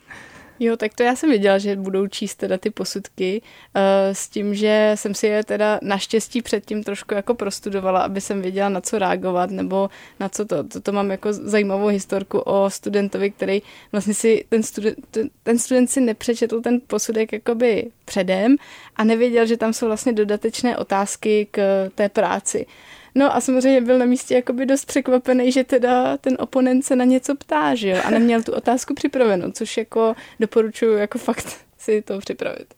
Jo, 0.61 0.77
tak 0.77 0.95
to 0.95 1.03
já 1.03 1.17
jsem 1.17 1.31
věděla, 1.31 1.59
že 1.59 1.77
budou 1.77 2.07
číst 2.07 2.35
teda 2.35 2.59
ty 2.59 2.71
posudky 2.71 3.43
uh, 3.43 3.83
s 4.13 4.29
tím, 4.29 4.55
že 4.55 4.93
jsem 4.95 5.15
si 5.15 5.27
je 5.27 5.45
teda 5.45 5.79
naštěstí 5.83 6.43
předtím 6.43 6.85
trošku 6.85 7.15
jako 7.15 7.35
prostudovala, 7.35 8.01
aby 8.01 8.21
jsem 8.21 8.43
věděla, 8.43 8.69
na 8.69 8.81
co 8.81 8.99
reagovat, 8.99 9.51
nebo 9.51 9.91
na 10.21 10.29
co 10.29 10.45
to. 10.45 10.65
To, 10.65 10.81
to 10.81 10.93
mám 10.93 11.11
jako 11.11 11.33
zajímavou 11.33 11.87
historku 11.87 12.39
o 12.39 12.71
studentovi, 12.71 13.31
který 13.31 13.63
vlastně 13.93 14.15
si, 14.15 14.45
ten 14.49 14.63
student, 14.63 14.99
ten, 15.11 15.31
ten 15.43 15.59
student 15.59 15.91
si 15.91 16.01
nepřečetl 16.01 16.61
ten 16.61 16.81
posudek 16.87 17.33
jakoby 17.33 17.91
předem 18.05 18.57
a 18.97 19.05
nevěděl, 19.05 19.47
že 19.47 19.57
tam 19.57 19.73
jsou 19.73 19.87
vlastně 19.87 20.13
dodatečné 20.13 20.77
otázky 20.77 21.47
k 21.51 21.89
té 21.95 22.09
práci. 22.09 22.67
No 23.17 23.37
a 23.37 23.41
samozřejmě 23.41 23.81
byl 23.81 23.99
na 23.99 24.05
místě 24.05 24.35
jakoby 24.35 24.67
dost 24.67 24.85
překvapený, 24.85 25.53
že 25.53 25.65
teda 25.65 26.17
ten 26.17 26.37
oponent 26.41 26.85
se 26.85 26.97
na 26.97 27.05
něco 27.05 27.35
ptá, 27.35 27.75
že 27.75 27.89
jo, 27.89 27.99
a 28.05 28.11
neměl 28.11 28.43
tu 28.43 28.53
otázku 28.53 28.95
připravenou, 28.95 29.51
což 29.51 29.77
jako 29.77 30.15
doporučuji 30.41 30.99
jako 30.99 31.19
fakt 31.19 31.47
si 31.79 32.03
to 32.03 32.19
připravit. 32.19 32.75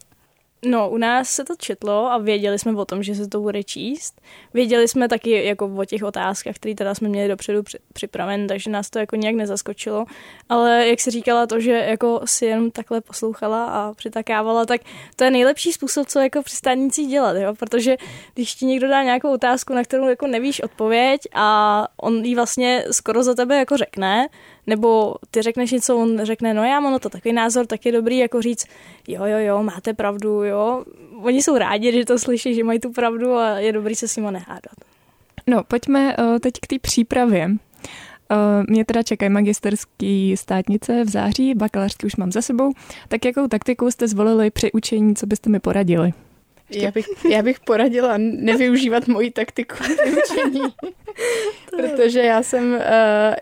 No, 0.65 0.91
u 0.91 0.97
nás 0.97 1.31
se 1.31 1.45
to 1.45 1.55
četlo 1.59 2.13
a 2.13 2.19
věděli 2.19 2.59
jsme 2.59 2.73
o 2.73 2.85
tom, 2.85 3.03
že 3.03 3.15
se 3.15 3.29
to 3.29 3.41
bude 3.41 3.63
číst. 3.63 4.21
Věděli 4.55 4.89
jsme 4.89 5.09
taky 5.09 5.45
jako 5.45 5.71
o 5.77 5.85
těch 5.85 6.03
otázkách, 6.03 6.55
které 6.55 6.75
teda 6.75 6.95
jsme 6.95 7.09
měli 7.09 7.29
dopředu 7.29 7.63
připraven, 7.93 8.47
takže 8.47 8.71
nás 8.71 8.91
to 8.91 8.99
jako 8.99 9.17
nějak 9.17 9.37
nezaskočilo. 9.37 10.05
Ale 10.49 10.89
jak 10.89 11.01
si 11.01 11.11
říkala 11.11 11.47
to, 11.47 11.61
že 11.61 11.71
jako 11.71 12.21
si 12.25 12.47
jenom 12.47 12.71
takhle 12.71 13.01
poslouchala 13.01 13.67
a 13.67 13.95
přitakávala, 13.95 14.67
tak 14.67 14.81
to 15.17 15.25
je 15.25 15.31
nejlepší 15.31 15.73
způsob, 15.73 16.09
co 16.09 16.21
jako 16.21 16.43
při 16.43 16.57
státnicích 16.57 17.09
dělat, 17.09 17.37
jo? 17.37 17.55
protože 17.55 17.97
když 18.35 18.55
ti 18.55 18.67
někdo 18.67 18.89
dá 18.89 19.03
nějakou 19.03 19.33
otázku, 19.33 19.75
na 19.75 19.83
kterou 19.83 20.09
jako 20.09 20.27
nevíš 20.27 20.61
odpověď 20.61 21.21
a 21.35 21.89
on 21.97 22.25
ji 22.25 22.35
vlastně 22.35 22.85
skoro 22.91 23.23
za 23.23 23.35
tebe 23.35 23.57
jako 23.57 23.77
řekne, 23.77 24.29
nebo 24.69 25.15
ty 25.31 25.43
řekneš 25.43 25.71
něco, 25.71 25.97
on 25.97 26.25
řekne, 26.25 26.55
no 26.55 26.65
já 26.65 26.81
mám 26.81 26.93
na 26.93 26.99
to 26.99 27.09
takový 27.09 27.33
názor, 27.33 27.67
tak 27.67 27.87
je 27.87 27.93
dobrý 27.93 28.19
jako 28.19 28.43
říct, 28.43 28.67
jo, 29.09 29.25
jo, 29.25 29.39
jo, 29.39 29.63
máte 29.63 29.95
pravdu, 29.95 30.45
jo. 30.45 30.85
Oni 31.23 31.43
jsou 31.43 31.59
rádi, 31.59 31.93
že 31.93 32.05
to 32.05 32.19
slyší, 32.19 32.55
že 32.55 32.65
mají 32.65 32.81
tu 32.81 32.93
pravdu 32.93 33.35
a 33.35 33.59
je 33.59 33.73
dobrý 33.73 33.95
se 33.95 34.09
s 34.09 34.17
nimi 34.17 34.29
nehádat. 34.31 34.75
No, 35.47 35.65
pojďme 35.65 36.17
uh, 36.17 36.39
teď 36.39 36.55
k 36.63 36.67
té 36.67 36.79
přípravě. 36.79 37.47
Uh, 37.51 37.57
mě 38.69 38.85
teda 38.85 39.03
čekají 39.03 39.31
magisterský 39.31 40.37
státnice 40.37 41.05
v 41.05 41.09
září, 41.09 41.55
bakalářský 41.55 42.07
už 42.07 42.17
mám 42.17 42.33
za 42.33 42.43
sebou. 42.43 42.73
Tak 43.09 43.25
jakou 43.25 43.47
taktiku 43.47 43.91
jste 43.91 44.09
zvolili 44.09 44.51
při 44.51 44.73
učení, 44.73 45.17
co 45.17 45.27
byste 45.27 45.51
mi 45.51 45.61
poradili? 45.61 46.13
Já 46.71 46.91
bych, 46.91 47.07
já 47.31 47.43
bych 47.43 47.61
poradila 47.61 48.15
nevyužívat 48.19 49.09
moji 49.09 49.31
taktiku 49.31 49.77
učení. 50.03 50.61
Protože 51.79 52.21
já 52.21 52.43
jsem, 52.43 52.73
uh, 52.73 52.81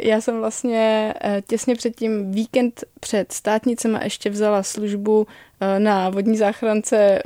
já 0.00 0.21
jsem 0.21 0.38
vlastně 0.40 1.14
uh, 1.25 1.31
těsně 1.49 1.75
před 1.75 1.97
tím 1.97 2.31
víkend 2.33 2.85
před 3.00 3.33
státnicema 3.33 4.00
ještě 4.05 4.31
vzala 4.31 4.62
službu 4.62 5.26
Eh, 5.61 5.81
na 5.81 6.11
vodní 6.11 6.37
záchrance, 6.37 6.97
eh, 6.97 7.23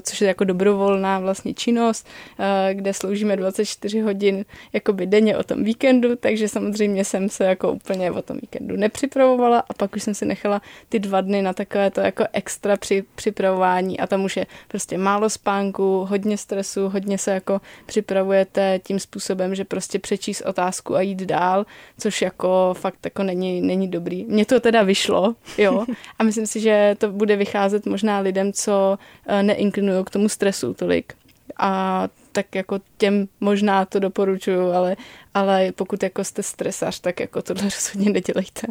což 0.00 0.20
je 0.20 0.28
jako 0.28 0.44
dobrovolná 0.44 1.18
vlastně 1.18 1.54
činnost, 1.54 2.06
eh, 2.38 2.74
kde 2.74 2.94
sloužíme 2.94 3.36
24 3.36 4.00
hodin 4.00 4.44
jakoby 4.72 5.06
denně 5.06 5.36
o 5.36 5.42
tom 5.42 5.64
víkendu, 5.64 6.16
takže 6.16 6.48
samozřejmě 6.48 7.04
jsem 7.04 7.28
se 7.28 7.44
jako 7.44 7.72
úplně 7.72 8.10
o 8.10 8.22
tom 8.22 8.38
víkendu 8.42 8.76
nepřipravovala 8.76 9.58
a 9.58 9.74
pak 9.74 9.96
už 9.96 10.02
jsem 10.02 10.14
si 10.14 10.24
nechala 10.24 10.62
ty 10.88 10.98
dva 10.98 11.20
dny 11.20 11.42
na 11.42 11.52
takové 11.52 11.90
to 11.90 12.00
jako 12.00 12.24
extra 12.32 12.76
při, 12.76 13.04
připravování 13.14 14.00
a 14.00 14.06
tam 14.06 14.24
už 14.24 14.36
je 14.36 14.46
prostě 14.68 14.98
málo 14.98 15.30
spánku, 15.30 16.04
hodně 16.10 16.38
stresu, 16.38 16.88
hodně 16.88 17.18
se 17.18 17.30
jako 17.30 17.60
připravujete 17.86 18.80
tím 18.84 19.00
způsobem, 19.00 19.54
že 19.54 19.64
prostě 19.64 19.98
přečíst 19.98 20.42
otázku 20.44 20.96
a 20.96 21.00
jít 21.00 21.22
dál, 21.22 21.66
což 21.98 22.22
jako 22.22 22.74
fakt 22.78 22.98
jako 23.04 23.22
není, 23.22 23.60
není 23.60 23.88
dobrý. 23.88 24.24
Mně 24.24 24.46
to 24.46 24.60
teda 24.60 24.82
vyšlo, 24.82 25.34
jo, 25.58 25.84
a 26.18 26.22
myslím 26.22 26.46
si, 26.46 26.60
že 26.60 26.96
to 26.98 27.12
bude 27.12 27.36
vycházet 27.36 27.86
možná 27.86 28.18
lidem, 28.18 28.52
co 28.52 28.98
eh, 29.26 29.42
neinklinují 29.42 30.04
k 30.04 30.10
tomu 30.10 30.28
stresu 30.28 30.74
tolik. 30.74 31.14
A 31.58 32.08
tak 32.32 32.54
jako 32.54 32.80
těm 32.98 33.28
možná 33.40 33.84
to 33.84 33.98
doporučuju, 33.98 34.70
ale, 34.70 34.96
ale 35.34 35.72
pokud 35.72 36.02
jako 36.02 36.24
jste 36.24 36.42
stresař, 36.42 37.00
tak 37.00 37.20
jako 37.20 37.42
tohle 37.42 37.64
rozhodně 37.64 38.10
nedělejte. 38.10 38.66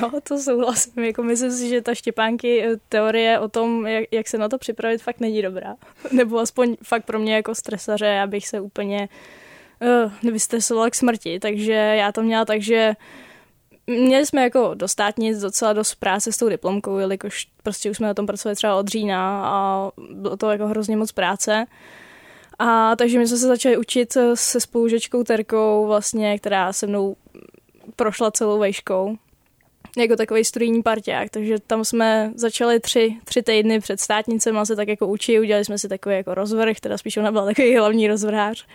No, 0.00 0.12
to 0.22 0.38
souhlasím. 0.38 1.04
Jako 1.04 1.22
myslím 1.22 1.50
si, 1.50 1.68
že 1.68 1.82
ta 1.82 1.94
Štěpánky 1.94 2.64
eh, 2.64 2.76
teorie 2.88 3.38
o 3.38 3.48
tom, 3.48 3.86
jak, 3.86 4.04
jak 4.10 4.28
se 4.28 4.38
na 4.38 4.48
to 4.48 4.58
připravit, 4.58 5.02
fakt 5.02 5.20
není 5.20 5.42
dobrá. 5.42 5.74
Nebo 6.12 6.38
aspoň 6.38 6.76
fakt 6.82 7.04
pro 7.04 7.18
mě 7.18 7.34
jako 7.34 7.54
stresaře, 7.54 8.20
abych 8.20 8.48
se 8.48 8.60
úplně 8.60 9.08
uh, 9.10 9.44
nevystresovala 10.22 10.90
k 10.90 10.94
smrti. 10.94 11.40
Takže 11.40 11.72
já 11.72 12.12
to 12.12 12.22
měla 12.22 12.44
tak, 12.44 12.62
že 12.62 12.94
Měli 13.86 14.26
jsme 14.26 14.42
jako 14.42 14.74
dostátnic 14.74 15.40
docela 15.40 15.72
dost 15.72 15.94
práce 15.94 16.32
s 16.32 16.36
tou 16.36 16.48
diplomkou, 16.48 16.98
jelikož 16.98 17.46
prostě 17.62 17.90
už 17.90 17.96
jsme 17.96 18.06
na 18.06 18.14
tom 18.14 18.26
pracovali 18.26 18.56
třeba 18.56 18.76
od 18.76 18.88
října 18.88 19.42
a 19.46 19.90
bylo 20.10 20.36
to 20.36 20.50
jako 20.50 20.66
hrozně 20.66 20.96
moc 20.96 21.12
práce. 21.12 21.66
A 22.58 22.96
takže 22.96 23.18
my 23.18 23.26
jsme 23.26 23.36
se 23.36 23.46
začali 23.46 23.76
učit 23.76 24.16
se 24.34 24.60
spolužečkou 24.60 25.24
Terkou, 25.24 25.86
vlastně, 25.86 26.38
která 26.38 26.72
se 26.72 26.86
mnou 26.86 27.16
prošla 27.96 28.30
celou 28.30 28.58
vejškou 28.58 29.16
jako 29.96 30.16
takový 30.16 30.44
studijní 30.44 30.82
parťák, 30.82 31.30
takže 31.30 31.58
tam 31.58 31.84
jsme 31.84 32.32
začali 32.34 32.80
tři, 32.80 33.16
tři 33.24 33.42
týdny 33.42 33.80
před 33.80 34.00
státnicem 34.00 34.58
a 34.58 34.64
se 34.64 34.76
tak 34.76 34.88
jako 34.88 35.06
učili, 35.06 35.40
udělali 35.40 35.64
jsme 35.64 35.78
si 35.78 35.88
takový 35.88 36.14
jako 36.14 36.34
rozvrh, 36.34 36.80
teda 36.80 36.98
spíš 36.98 37.16
ona 37.16 37.32
byla 37.32 37.44
takový 37.44 37.76
hlavní 37.76 38.08
rozvrhář. 38.08 38.66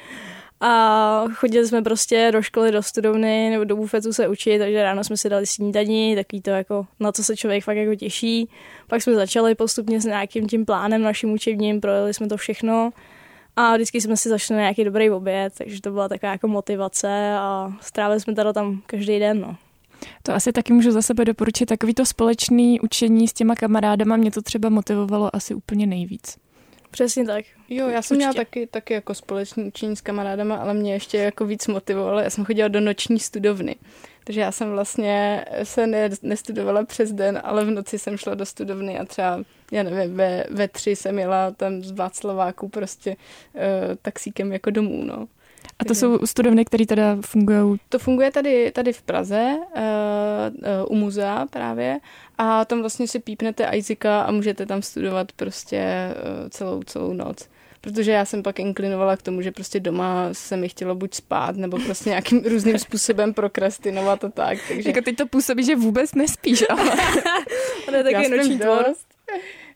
A 0.61 1.23
chodili 1.33 1.67
jsme 1.67 1.81
prostě 1.81 2.29
do 2.33 2.41
školy, 2.41 2.71
do 2.71 2.83
studovny 2.83 3.49
nebo 3.49 3.63
do 3.63 3.75
bufetu 3.75 4.13
se 4.13 4.27
učit, 4.27 4.59
takže 4.59 4.83
ráno 4.83 5.03
jsme 5.03 5.17
si 5.17 5.29
dali 5.29 5.47
snídaní, 5.47 6.15
takový 6.15 6.41
to 6.41 6.49
jako, 6.49 6.85
na 6.99 7.11
co 7.11 7.23
se 7.23 7.37
člověk 7.37 7.63
fakt 7.63 7.77
jako 7.77 7.95
těší. 7.95 8.49
Pak 8.87 9.01
jsme 9.01 9.15
začali 9.15 9.55
postupně 9.55 10.01
s 10.01 10.05
nějakým 10.05 10.47
tím 10.47 10.65
plánem 10.65 11.01
naším 11.01 11.31
učebním, 11.31 11.81
projeli 11.81 12.13
jsme 12.13 12.27
to 12.27 12.37
všechno 12.37 12.91
a 13.55 13.75
vždycky 13.75 14.01
jsme 14.01 14.17
si 14.17 14.29
začali 14.29 14.59
nějaký 14.59 14.83
dobrý 14.83 15.09
oběd, 15.09 15.53
takže 15.57 15.81
to 15.81 15.91
byla 15.91 16.09
taková 16.09 16.31
jako 16.31 16.47
motivace 16.47 17.35
a 17.37 17.73
strávili 17.81 18.19
jsme 18.19 18.35
teda 18.35 18.53
tam 18.53 18.81
každý 18.85 19.19
den, 19.19 19.41
no. 19.41 19.55
To 20.23 20.33
asi 20.33 20.51
taky 20.51 20.73
můžu 20.73 20.91
za 20.91 21.01
sebe 21.01 21.25
doporučit. 21.25 21.65
Takový 21.65 21.93
to 21.93 22.05
společný 22.05 22.79
učení 22.79 23.27
s 23.27 23.33
těma 23.33 23.55
kamarádama 23.55 24.15
mě 24.15 24.31
to 24.31 24.41
třeba 24.41 24.69
motivovalo 24.69 25.35
asi 25.35 25.53
úplně 25.53 25.87
nejvíc. 25.87 26.37
Přesně 26.91 27.25
tak. 27.25 27.45
Jo, 27.69 27.87
já 27.87 28.01
jsem 28.01 28.15
Určitě. 28.15 28.15
měla 28.15 28.33
taky, 28.33 28.67
taky 28.67 28.93
jako 28.93 29.13
společný 29.13 29.63
učení 29.63 29.95
s 29.95 30.01
kamarádama, 30.01 30.55
ale 30.55 30.73
mě 30.73 30.93
ještě 30.93 31.17
jako 31.17 31.45
víc 31.45 31.67
motivovalo. 31.67 32.19
Já 32.19 32.29
jsem 32.29 32.45
chodila 32.45 32.67
do 32.67 32.79
noční 32.79 33.19
studovny. 33.19 33.75
Takže 34.23 34.41
já 34.41 34.51
jsem 34.51 34.71
vlastně 34.71 35.45
se 35.63 35.87
ne, 35.87 36.09
nestudovala 36.21 36.85
přes 36.85 37.11
den, 37.11 37.41
ale 37.43 37.65
v 37.65 37.71
noci 37.71 37.99
jsem 37.99 38.17
šla 38.17 38.35
do 38.35 38.45
studovny 38.45 38.99
a 38.99 39.05
třeba, 39.05 39.43
já 39.71 39.83
nevím, 39.83 40.15
ve, 40.15 40.43
ve 40.51 40.67
tři 40.67 40.95
jsem 40.95 41.19
jela 41.19 41.51
tam 41.51 41.81
z 41.81 41.91
Václaváku 41.91 42.69
prostě 42.69 43.15
uh, 43.53 43.61
taxíkem 44.01 44.51
jako 44.51 44.69
domů, 44.69 45.03
no. 45.03 45.27
A 45.79 45.85
to 45.85 45.95
jsou 45.95 46.25
studovny, 46.25 46.65
které 46.65 46.85
teda 46.85 47.17
fungují? 47.21 47.79
To 47.89 47.99
funguje 47.99 48.31
tady, 48.31 48.71
tady 48.71 48.93
v 48.93 49.01
Praze, 49.01 49.55
uh, 49.57 49.81
uh, 50.85 50.91
u 50.91 50.95
muzea 50.95 51.45
právě 51.49 51.99
a 52.37 52.65
tam 52.65 52.79
vlastně 52.79 53.07
si 53.07 53.19
pípnete 53.19 53.69
Isaaca 53.73 54.21
a 54.21 54.31
můžete 54.31 54.65
tam 54.65 54.81
studovat 54.81 55.31
prostě 55.31 56.13
uh, 56.43 56.49
celou, 56.49 56.83
celou 56.83 57.13
noc 57.13 57.49
protože 57.81 58.11
já 58.11 58.25
jsem 58.25 58.43
pak 58.43 58.59
inklinovala 58.59 59.17
k 59.17 59.21
tomu, 59.21 59.41
že 59.41 59.51
prostě 59.51 59.79
doma 59.79 60.29
se 60.31 60.57
mi 60.57 60.69
chtělo 60.69 60.95
buď 60.95 61.13
spát, 61.13 61.55
nebo 61.55 61.79
prostě 61.79 62.09
nějakým 62.09 62.43
různým 62.49 62.79
způsobem 62.79 63.33
prokrastinovat 63.33 64.23
a 64.23 64.29
tak. 64.29 64.57
Takže... 64.67 64.89
Jako 64.89 65.01
teď 65.01 65.15
to 65.15 65.27
působí, 65.27 65.63
že 65.63 65.75
vůbec 65.75 66.15
nespíš, 66.15 66.63
ale... 66.69 66.83
to 67.85 67.95
je 67.95 68.03
taky 68.03 68.29
noční 68.29 68.57
dost. 68.57 69.07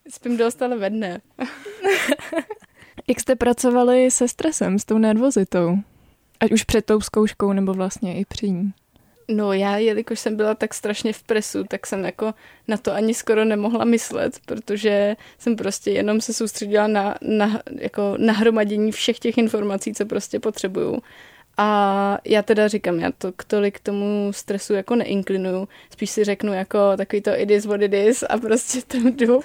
Spím 0.09 0.37
dost, 0.37 0.61
ale 0.61 0.77
ve 0.77 0.89
dne. 0.89 1.21
Jak 3.07 3.19
jste 3.19 3.35
pracovali 3.35 4.11
se 4.11 4.27
stresem, 4.27 4.79
s 4.79 4.85
tou 4.85 4.97
nervozitou? 4.97 5.77
Ať 6.39 6.51
už 6.51 6.63
před 6.63 6.85
tou 6.85 7.01
zkouškou, 7.01 7.53
nebo 7.53 7.73
vlastně 7.73 8.19
i 8.19 8.25
při 8.25 8.49
ní. 8.49 8.73
No 9.31 9.53
já, 9.53 9.77
jelikož 9.77 10.19
jsem 10.19 10.35
byla 10.35 10.55
tak 10.55 10.73
strašně 10.73 11.13
v 11.13 11.23
presu, 11.23 11.63
tak 11.63 11.87
jsem 11.87 12.05
jako 12.05 12.33
na 12.67 12.77
to 12.77 12.93
ani 12.93 13.13
skoro 13.13 13.45
nemohla 13.45 13.85
myslet, 13.85 14.39
protože 14.45 15.15
jsem 15.37 15.55
prostě 15.55 15.91
jenom 15.91 16.21
se 16.21 16.33
soustředila 16.33 16.87
na, 16.87 17.15
na 17.21 17.61
jako 17.79 18.15
nahromadění 18.17 18.91
všech 18.91 19.19
těch 19.19 19.37
informací, 19.37 19.93
co 19.93 20.05
prostě 20.05 20.39
potřebuju. 20.39 21.01
A 21.57 22.17
já 22.25 22.41
teda 22.41 22.67
říkám, 22.67 22.99
já 22.99 23.11
to 23.11 23.31
k 23.31 23.43
tolik 23.43 23.79
tomu 23.79 24.31
stresu 24.31 24.73
jako 24.73 24.95
neinklinuju. 24.95 25.67
Spíš 25.89 26.09
si 26.09 26.23
řeknu 26.23 26.53
jako 26.53 26.77
takový 26.97 27.21
to 27.21 27.39
it 27.39 27.51
is 27.51 27.65
what 27.65 27.81
it 27.81 27.93
is 27.93 28.23
a 28.29 28.37
prostě 28.37 28.81
tam 28.81 29.07
jdu. 29.07 29.39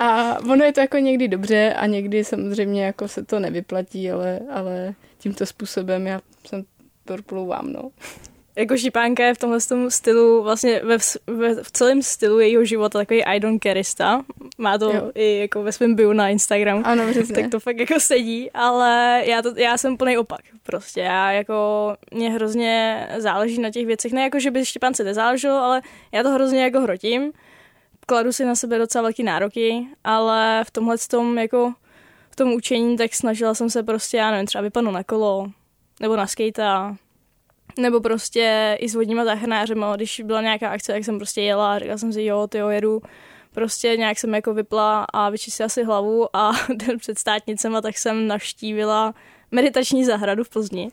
A 0.00 0.38
ono 0.38 0.64
je 0.64 0.72
to 0.72 0.80
jako 0.80 0.96
někdy 0.96 1.28
dobře 1.28 1.72
a 1.72 1.86
někdy 1.86 2.24
samozřejmě 2.24 2.84
jako 2.84 3.08
se 3.08 3.24
to 3.24 3.40
nevyplatí, 3.40 4.10
ale, 4.10 4.40
ale 4.50 4.94
tímto 5.18 5.46
způsobem 5.46 6.06
já 6.06 6.20
jsem 6.46 6.64
torplouvám, 7.04 7.72
no 7.72 7.90
jako 8.56 8.76
šipánka 8.76 9.24
je 9.24 9.34
v 9.34 9.38
tomhle 9.38 9.58
stylu, 9.88 10.42
vlastně 10.42 10.80
ve, 10.84 10.96
ve, 11.26 11.62
v 11.62 11.70
celém 11.70 12.02
stylu 12.02 12.40
jejího 12.40 12.64
života 12.64 12.98
takový 12.98 13.24
I 13.24 13.40
don't 13.40 13.62
careista. 13.62 14.24
Má 14.58 14.78
to 14.78 14.92
jo. 14.92 15.10
i 15.14 15.38
jako 15.38 15.62
ve 15.62 15.72
svém 15.72 15.94
bio 15.94 16.12
na 16.12 16.28
Instagram. 16.28 16.82
Ano, 16.84 17.04
přesně. 17.10 17.34
Tak 17.34 17.50
to 17.50 17.60
fakt 17.60 17.78
jako 17.78 18.00
sedí, 18.00 18.50
ale 18.50 19.22
já, 19.26 19.42
to, 19.42 19.52
já 19.56 19.78
jsem 19.78 19.96
plný 19.96 20.18
opak. 20.18 20.40
Prostě 20.62 21.00
já 21.00 21.32
jako, 21.32 21.94
mě 22.14 22.30
hrozně 22.30 23.06
záleží 23.18 23.60
na 23.60 23.70
těch 23.70 23.86
věcech. 23.86 24.12
Ne 24.12 24.22
jako, 24.22 24.40
že 24.40 24.50
by 24.50 24.66
Štěpánce 24.66 25.04
nezáleželo, 25.04 25.56
ale 25.56 25.82
já 26.12 26.22
to 26.22 26.30
hrozně 26.30 26.62
jako 26.62 26.80
hrotím. 26.80 27.32
Kladu 28.06 28.32
si 28.32 28.44
na 28.44 28.54
sebe 28.54 28.78
docela 28.78 29.02
velký 29.02 29.22
nároky, 29.22 29.86
ale 30.04 30.64
v 30.66 30.70
tomhle 30.70 30.96
tom 31.10 31.38
jako 31.38 31.72
v 32.30 32.36
tom 32.36 32.52
učení, 32.52 32.96
tak 32.96 33.14
snažila 33.14 33.54
jsem 33.54 33.70
se 33.70 33.82
prostě, 33.82 34.16
já 34.16 34.30
nevím, 34.30 34.46
třeba 34.46 34.62
vypadnout 34.62 34.94
na 34.94 35.04
kolo, 35.04 35.46
nebo 36.00 36.16
na 36.16 36.26
skate 36.26 36.62
nebo 37.78 38.00
prostě 38.00 38.76
i 38.80 38.88
s 38.88 38.94
vodníma 38.94 39.24
záchranářema, 39.24 39.96
když 39.96 40.22
byla 40.24 40.42
nějaká 40.42 40.68
akce, 40.68 40.92
tak 40.92 41.04
jsem 41.04 41.18
prostě 41.18 41.40
jela 41.40 41.74
a 41.74 41.78
říkala 41.78 41.98
jsem 41.98 42.12
si, 42.12 42.24
jo, 42.24 42.46
ty 42.46 42.58
jedu. 42.68 43.02
Prostě 43.54 43.96
nějak 43.96 44.18
jsem 44.18 44.34
jako 44.34 44.54
vypla 44.54 45.06
a 45.12 45.30
vyčistila 45.30 45.68
si 45.68 45.84
hlavu 45.84 46.36
a 46.36 46.52
den 46.76 46.98
před 46.98 47.18
státnicema 47.18 47.80
tak 47.80 47.98
jsem 47.98 48.26
navštívila 48.26 49.14
meditační 49.50 50.04
zahradu 50.04 50.44
v 50.44 50.48
Plzni. 50.48 50.90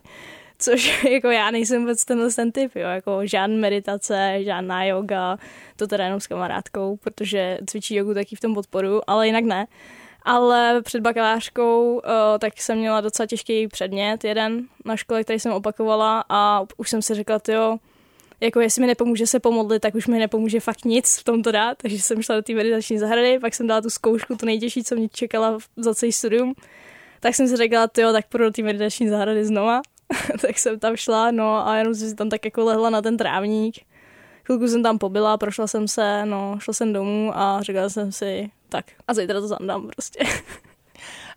Což 0.60 1.04
jako 1.12 1.28
já 1.28 1.52
nejsem 1.52 1.82
vůbec 1.82 2.06
tenhle 2.06 2.32
ten 2.32 2.52
typ, 2.52 2.76
jo, 2.76 2.88
jako 2.88 3.20
žádná 3.24 3.56
meditace, 3.56 4.38
žádná 4.40 4.84
yoga, 4.84 5.38
to 5.76 5.88
teda 5.88 6.04
jenom 6.04 6.20
s 6.20 6.28
kamarádkou, 6.28 6.98
protože 6.98 7.58
cvičí 7.66 7.96
jogu 7.96 8.14
taky 8.14 8.36
v 8.36 8.40
tom 8.40 8.54
podporu, 8.54 9.02
ale 9.10 9.28
jinak 9.28 9.44
ne. 9.44 9.68
Ale 10.24 10.82
před 10.82 11.02
bakalářkou 11.02 11.94
uh, 11.94 12.02
tak 12.40 12.62
jsem 12.62 12.78
měla 12.78 13.02
docela 13.02 13.28
těžký 13.28 13.68
předmět, 13.68 14.24
jeden 14.24 14.68
na 14.86 14.96
škole, 14.96 15.24
který 15.24 15.40
jsem 15.40 15.52
opakovala 15.52 16.24
a 16.30 16.66
už 16.78 16.90
jsem 16.90 17.02
si 17.02 17.16
řekla, 17.16 17.40
jo, 17.48 17.78
jako 18.42 18.60
jestli 18.60 18.82
mi 18.82 18.88
nepomůže 18.88 19.28
se 19.28 19.40
pomodlit, 19.40 19.82
tak 19.82 19.96
už 19.96 20.08
mi 20.08 20.20
nepomůže 20.20 20.60
fakt 20.60 20.86
nic 20.86 21.18
v 21.20 21.24
tomto 21.24 21.52
dát, 21.52 21.78
takže 21.78 22.00
jsem 22.00 22.22
šla 22.22 22.36
do 22.36 22.42
té 22.42 22.54
meditační 22.54 22.98
zahrady, 22.98 23.40
pak 23.40 23.54
jsem 23.54 23.68
dala 23.68 23.82
tu 23.82 23.90
zkoušku, 23.90 24.36
tu 24.36 24.46
nejtěžší, 24.46 24.84
co 24.84 24.96
mě 24.96 25.10
čekala 25.10 25.58
za 25.78 25.96
celý 25.96 26.12
studium, 26.12 26.54
tak 27.20 27.36
jsem 27.36 27.48
si 27.48 27.56
řekla, 27.56 27.88
jo, 27.98 28.12
tak 28.12 28.28
půjdu 28.28 28.44
do 28.44 28.52
té 28.52 28.64
meditační 28.64 29.10
zahrady 29.10 29.46
znova, 29.46 29.82
tak 30.42 30.60
jsem 30.60 30.80
tam 30.80 30.96
šla, 30.96 31.32
no 31.32 31.68
a 31.68 31.78
jenom 31.78 31.96
si 31.96 32.16
tam 32.16 32.30
tak 32.30 32.46
jako 32.46 32.64
lehla 32.64 32.90
na 32.90 33.02
ten 33.02 33.18
trávník, 33.18 33.76
chvilku 34.44 34.68
jsem 34.68 34.84
tam 34.84 34.98
pobyla, 34.98 35.38
prošla 35.38 35.68
jsem 35.68 35.88
se, 35.88 36.26
no, 36.26 36.58
šla 36.60 36.74
jsem 36.74 36.94
domů 36.94 37.32
a 37.36 37.62
řekla 37.62 37.90
jsem 37.90 38.12
si, 38.12 38.50
tak 38.70 38.86
a 39.08 39.14
zítra 39.14 39.42
to 39.42 39.48
zandám 39.48 39.90
prostě. 39.96 40.20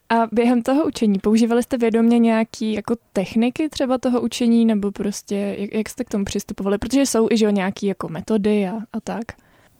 A 0.08 0.26
během 0.32 0.62
toho 0.62 0.84
učení 0.84 1.18
používali 1.18 1.62
jste 1.62 1.78
vědomě 1.78 2.18
nějaký 2.18 2.72
jako 2.72 2.96
techniky 3.12 3.68
třeba 3.68 3.98
toho 3.98 4.20
učení, 4.20 4.66
nebo 4.66 4.92
prostě 4.92 5.56
jak, 5.58 5.74
jak 5.74 5.88
jste 5.88 6.04
k 6.04 6.08
tomu 6.08 6.24
přistupovali? 6.24 6.78
Protože 6.78 7.06
jsou 7.06 7.28
i 7.30 7.36
že 7.36 7.52
nějaký 7.52 7.86
jako 7.86 8.08
metody 8.08 8.68
a, 8.68 8.72
a 8.92 9.00
tak. 9.00 9.24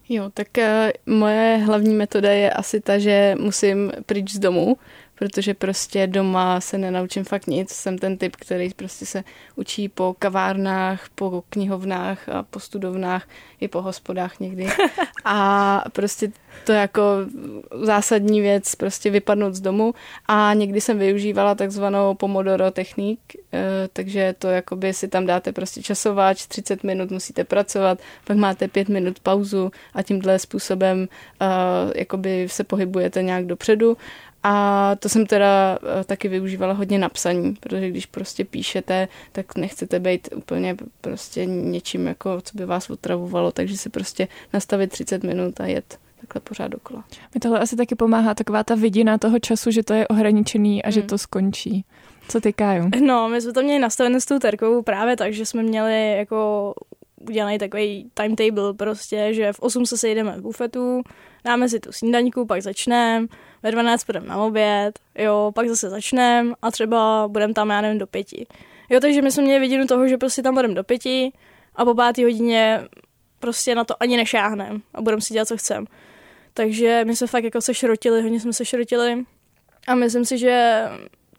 Jo, 0.09 0.31
tak 0.35 0.49
uh, 0.59 1.15
moje 1.15 1.57
hlavní 1.57 1.95
metoda 1.95 2.31
je 2.31 2.51
asi 2.51 2.81
ta, 2.81 2.99
že 2.99 3.35
musím 3.41 3.93
pryč 4.07 4.33
z 4.33 4.39
domu, 4.39 4.77
protože 5.15 5.55
prostě 5.55 6.07
doma 6.07 6.61
se 6.61 6.79
nenaučím 6.79 7.25
fakt 7.25 7.47
nic. 7.47 7.71
Jsem 7.71 7.99
ten 7.99 8.19
typ, 8.19 8.37
který 8.37 8.75
prostě 8.75 9.07
se 9.07 9.25
učí 9.57 9.89
po 9.89 10.17
kavárnách, 10.19 11.09
po 11.15 11.45
knihovnách 11.51 12.29
a 12.29 12.43
po 12.43 12.61
studovnách 12.61 13.29
i 13.61 13.69
po 13.69 13.83
hospodách 13.83 14.41
někdy. 14.41 14.69
A 15.25 15.85
prostě 15.93 16.33
to 16.65 16.73
jako 16.73 17.03
zásadní 17.83 18.41
věc, 18.41 18.75
prostě 18.75 19.11
vypadnout 19.11 19.55
z 19.55 19.61
domu. 19.61 19.95
A 20.29 20.55
někdy 20.55 20.81
jsem 20.81 20.99
využívala 20.99 21.55
takzvanou 21.55 22.15
Pomodoro 22.15 22.71
technik, 22.71 23.19
eh, 23.53 23.89
takže 23.93 24.35
to 24.39 24.49
jakoby 24.49 24.93
si 24.93 25.09
tam 25.09 25.27
dáte 25.27 25.53
prostě 25.53 25.83
časováč, 25.83 26.47
30 26.47 26.85
minut 26.85 27.11
musíte 27.11 27.45
pracovat, 27.45 27.99
pak 28.25 28.37
máte 28.37 28.69
5 28.69 28.89
minut 28.89 29.21
pauzu 29.21 29.71
a 29.95 30.03
tímhle 30.03 30.39
způsobem 30.39 31.09
uh, 31.41 31.47
jakoby 31.97 32.49
se 32.51 32.65
pohybujete 32.65 33.23
nějak 33.23 33.47
dopředu 33.47 33.97
a 34.43 34.97
to 34.99 35.09
jsem 35.09 35.27
teda 35.27 35.79
eh, 36.01 36.05
taky 36.05 36.29
využívala 36.29 36.73
hodně 36.73 36.99
na 36.99 37.09
psaní, 37.09 37.55
protože 37.55 37.91
když 37.91 38.07
prostě 38.07 38.45
píšete, 38.45 39.09
tak 39.33 39.57
nechcete 39.57 40.01
být 40.01 40.29
úplně 40.37 40.77
prostě 41.01 41.47
něčím, 41.47 42.07
jako, 42.07 42.41
co 42.41 42.59
by 42.59 42.67
vás 42.67 42.91
otravovalo, 42.91 43.53
takže 43.53 43.77
si 43.77 43.89
prostě 43.89 44.29
nastavit 44.53 44.91
30 44.91 45.23
minut 45.23 45.61
a 45.61 45.67
jet 45.67 45.99
takhle 46.21 46.41
pořád 46.41 46.69
dokola. 46.69 47.05
Mi 47.35 47.41
tohle 47.41 47.59
asi 47.61 47.77
taky 47.77 47.95
pomáhá 47.95 48.35
taková 48.35 48.65
ta 48.65 48.75
vidina 48.75 49.19
toho 49.19 49.39
času, 49.39 49.71
že 49.71 49.83
to 49.83 49.95
je 49.95 50.09
ohraničený 50.09 50.83
a 50.83 50.87
hmm. 50.87 50.93
že 50.93 51.03
to 51.03 51.19
skončí. 51.19 51.85
Co 52.29 52.41
ty, 52.41 52.53
Káju? 52.53 52.91
No, 53.01 53.29
my 53.29 53.41
jsme 53.41 53.53
to 53.53 53.63
měli 53.63 53.79
nastavené 53.79 54.21
s 54.21 54.25
tou 54.25 54.39
terkou 54.39 54.83
právě 54.83 55.17
tak, 55.17 55.33
že 55.33 55.47
jsme 55.47 55.63
měli 55.63 56.17
jako 56.17 56.75
udělaný 57.29 57.59
takový 57.59 58.11
timetable 58.15 58.75
prostě, 58.75 59.35
že 59.35 59.53
v 59.53 59.61
8 59.61 59.87
se 59.87 59.99
sejdeme 59.99 60.39
v 60.39 60.43
bufetu, 60.43 61.03
dáme 61.45 61.69
si 61.69 61.81
tu 61.81 61.93
snídaňku, 61.93 62.47
pak 62.47 62.63
začneme, 62.63 63.27
ve 63.63 63.71
12 63.71 64.05
půjdeme 64.05 64.27
na 64.27 64.37
oběd, 64.37 64.99
jo, 65.19 65.53
pak 65.55 65.69
zase 65.69 65.91
začneme 65.91 66.53
a 66.63 66.71
třeba 66.71 67.29
budeme 67.29 67.55
tam, 67.55 67.71
já 67.71 67.81
nevím, 67.81 67.99
do 67.99 68.07
pěti. 68.07 68.47
Jo, 68.91 69.01
takže 69.01 69.23
my 69.23 69.33
jsme 69.33 69.43
měli 69.43 69.61
vidinu 69.61 69.87
toho, 69.87 70.09
že 70.09 70.19
prostě 70.19 70.43
tam 70.43 70.55
budeme 70.55 70.75
do 70.75 70.85
pěti 70.85 71.33
a 71.75 71.85
po 71.85 71.95
pátý 71.95 72.25
hodině 72.25 72.81
prostě 73.39 73.75
na 73.75 73.85
to 73.85 74.03
ani 74.03 74.17
nešáhneme 74.17 74.81
a 74.95 75.03
budeme 75.03 75.23
si 75.23 75.35
dělat, 75.35 75.49
co 75.49 75.57
chceme. 75.57 75.87
Takže 76.55 77.03
my 77.05 77.17
jsme 77.17 77.27
fakt 77.27 77.45
jako 77.45 77.61
se 77.61 77.75
šrotili, 77.75 78.23
hodně 78.23 78.41
jsme 78.41 78.53
se 78.53 78.65
šrotili 78.65 79.25
a 79.87 79.95
myslím 79.95 80.25
si, 80.25 80.39
že 80.39 80.85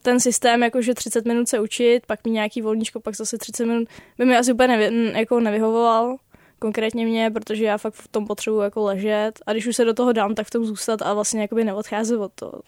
ten 0.04 0.20
systém, 0.20 0.64
jakože 0.64 0.94
30 0.94 1.26
minut 1.26 1.50
se 1.50 1.60
učit, 1.60 2.06
pak 2.06 2.26
mít 2.26 2.32
nějaký 2.32 2.62
volníčko, 2.62 3.00
pak 3.00 3.16
zase 3.16 3.38
30 3.38 3.66
minut, 3.66 3.88
by 4.18 4.26
mi 4.26 4.38
asi 4.38 4.54
úplně 4.54 4.68
nevy, 4.68 5.12
jako 5.20 5.40
nevyhovoval 5.40 6.18
konkrétně 6.60 7.06
mě, 7.06 7.32
protože 7.32 7.66
já 7.66 7.78
fakt 7.78 7.94
v 7.94 8.08
tom 8.08 8.28
potřebuji 8.28 8.62
jako 8.62 8.84
ležet 8.84 9.32
a 9.46 9.52
když 9.52 9.68
už 9.68 9.76
se 9.76 9.86
do 9.86 9.94
toho 9.94 10.12
dám, 10.14 10.36
tak 10.36 10.48
v 10.48 10.50
tom 10.50 10.66
zůstat 10.66 11.02
a 11.02 11.14
vlastně 11.14 11.42
jakoby 11.42 11.64
neodcházet 11.64 12.20
od 12.20 12.32
toho. 12.36 12.62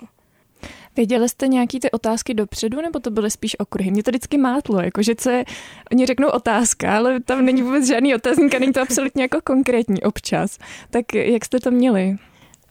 Věděli 0.95 1.30
jste 1.30 1.48
nějaký 1.48 1.80
ty 1.80 1.91
otázky 1.91 2.34
dopředu, 2.34 2.82
nebo 2.82 3.00
to 3.00 3.12
byly 3.12 3.32
spíš 3.32 3.60
okruhy? 3.60 3.91
Mě 3.91 4.04
to 4.04 4.12
vždycky 4.12 4.38
mátlo, 4.38 4.82
jakože 4.82 5.13
je, 5.30 5.45
oni 5.91 6.06
řeknou 6.06 6.30
otázka, 6.30 6.98
ale 6.98 7.19
tam 7.19 7.45
není 7.45 7.62
vůbec 7.62 7.88
žádný 7.88 8.15
otazník 8.15 8.56
a 8.56 8.60
není 8.60 8.74
to 8.74 8.82
absolutně 8.82 9.24
jako 9.24 9.41
konkrétní 9.43 10.04
občas. 10.04 10.58
Tak 10.89 11.13
jak 11.13 11.45
jste 11.45 11.60
to 11.60 11.71
měli? 11.71 12.17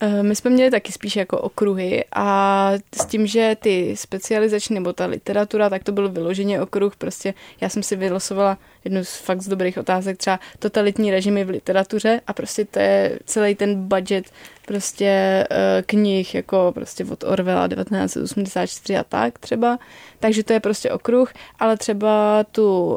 Eh, 0.01 0.23
my 0.23 0.37
jsme 0.37 0.51
měli 0.51 0.71
taky 0.71 0.93
spíš 0.93 1.17
jako 1.17 1.39
okruhy 1.39 2.05
a 2.13 2.71
s 2.97 3.07
tím, 3.07 3.27
že 3.27 3.57
ty 3.61 3.97
specializační 3.97 4.75
nebo 4.75 4.93
ta 4.93 5.07
literatura, 5.07 5.71
tak 5.71 5.85
to 5.85 5.93
byl 5.93 6.09
vyloženě 6.09 6.61
okruh. 6.61 6.97
Prostě 6.97 7.35
já 7.61 7.69
jsem 7.69 7.83
si 7.83 7.97
vylosovala 7.97 8.59
jednu 8.85 9.05
z 9.05 9.17
fakt 9.17 9.43
z 9.43 9.49
dobrých 9.49 9.79
otázek, 9.79 10.17
třeba 10.19 10.41
totalitní 10.59 11.11
režimy 11.11 11.45
v 11.45 11.51
literatuře 11.51 12.21
a 12.27 12.33
prostě 12.33 12.65
to 12.65 12.79
je 12.79 13.19
celý 13.25 13.55
ten 13.55 13.89
budget 13.89 14.25
prostě 14.67 15.45
uh, 15.51 15.57
knih, 15.87 16.35
jako 16.35 16.73
prostě 16.75 17.05
od 17.05 17.25
Orwella 17.25 17.69
1984 17.69 18.97
a 18.97 19.05
tak 19.05 19.39
třeba. 19.39 19.79
Takže 20.21 20.45
to 20.45 20.53
je 20.53 20.61
prostě 20.61 20.91
okruh, 20.91 21.33
ale 21.59 21.77
třeba 21.77 22.45
tu 22.53 22.87
uh, 22.87 22.97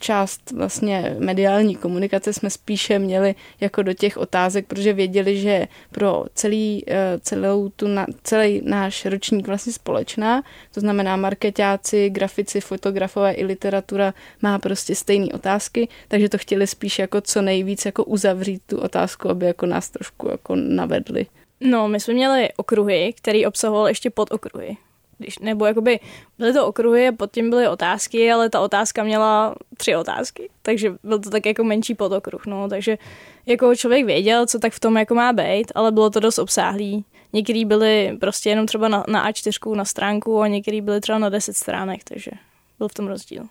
část 0.00 0.50
vlastně 0.50 1.16
mediální 1.18 1.76
komunikace 1.76 2.32
jsme 2.32 2.50
spíše 2.50 2.98
měli 2.98 3.34
jako 3.60 3.82
do 3.82 3.92
těch 3.92 4.16
otázek, 4.16 4.66
protože 4.66 4.92
věděli, 4.92 5.40
že 5.40 5.68
pro 5.90 6.24
celý, 6.34 6.84
uh, 6.88 6.94
celou 7.20 7.68
tu 7.68 7.88
na, 7.88 8.06
celý 8.22 8.62
náš 8.64 9.06
ročník 9.06 9.46
vlastně 9.46 9.72
společná, 9.72 10.42
to 10.74 10.80
znamená 10.80 11.16
marketáci, 11.16 12.10
grafici, 12.10 12.60
fotografové 12.60 13.32
i 13.32 13.44
literatura 13.44 14.14
má 14.42 14.58
prostě 14.58 14.94
stejné 14.94 15.26
otázky, 15.34 15.88
takže 16.08 16.28
to 16.28 16.38
chtěli 16.38 16.66
spíš 16.66 16.98
jako 16.98 17.20
co 17.20 17.42
nejvíc 17.42 17.86
jako 17.86 18.04
uzavřít 18.04 18.62
tu 18.66 18.78
otázku, 18.78 19.30
aby 19.30 19.46
jako 19.46 19.66
nás 19.66 19.90
trošku 19.90 20.28
jako 20.28 20.56
navedli 20.56 21.05
vedli? 21.06 21.26
No, 21.60 21.88
my 21.88 22.00
jsme 22.00 22.14
měli 22.14 22.48
okruhy, 22.56 23.14
který 23.16 23.46
obsahoval 23.46 23.88
ještě 23.88 24.10
podokruhy. 24.10 24.76
Když, 25.18 25.38
nebo 25.38 25.66
jakoby 25.66 26.00
byly 26.38 26.52
to 26.52 26.66
okruhy 26.66 27.08
a 27.08 27.12
pod 27.12 27.32
tím 27.32 27.50
byly 27.50 27.68
otázky, 27.68 28.32
ale 28.32 28.50
ta 28.50 28.60
otázka 28.60 29.04
měla 29.04 29.54
tři 29.76 29.96
otázky, 29.96 30.50
takže 30.62 30.94
byl 31.02 31.18
to 31.18 31.30
tak 31.30 31.46
jako 31.46 31.64
menší 31.64 31.94
podokruh, 31.94 32.46
no, 32.46 32.68
takže 32.68 32.98
jako 33.46 33.74
člověk 33.74 34.06
věděl, 34.06 34.46
co 34.46 34.58
tak 34.58 34.72
v 34.72 34.80
tom 34.80 34.96
jako 34.96 35.14
má 35.14 35.32
být, 35.32 35.72
ale 35.74 35.92
bylo 35.92 36.10
to 36.10 36.20
dost 36.20 36.38
obsáhlý. 36.38 37.04
Některý 37.32 37.64
byly 37.64 38.16
prostě 38.20 38.50
jenom 38.50 38.66
třeba 38.66 38.88
na, 38.88 39.04
na 39.08 39.30
A4 39.30 39.74
na 39.74 39.84
stránku 39.84 40.40
a 40.40 40.48
některý 40.48 40.80
byly 40.80 41.00
třeba 41.00 41.18
na 41.18 41.28
10 41.28 41.56
stránek, 41.56 42.04
takže 42.04 42.30
byl 42.78 42.88
v 42.88 42.94
tom 42.94 43.06
rozdíl. 43.06 43.44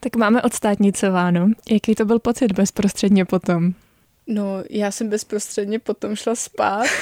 Tak 0.00 0.16
máme 0.16 0.42
odstátnicováno. 0.42 1.48
Jaký 1.70 1.94
to 1.94 2.04
byl 2.04 2.18
pocit 2.18 2.52
bezprostředně 2.52 3.24
potom? 3.24 3.74
No, 4.28 4.62
já 4.70 4.90
jsem 4.90 5.08
bezprostředně 5.08 5.78
potom 5.78 6.16
šla 6.16 6.34
spát. 6.34 6.86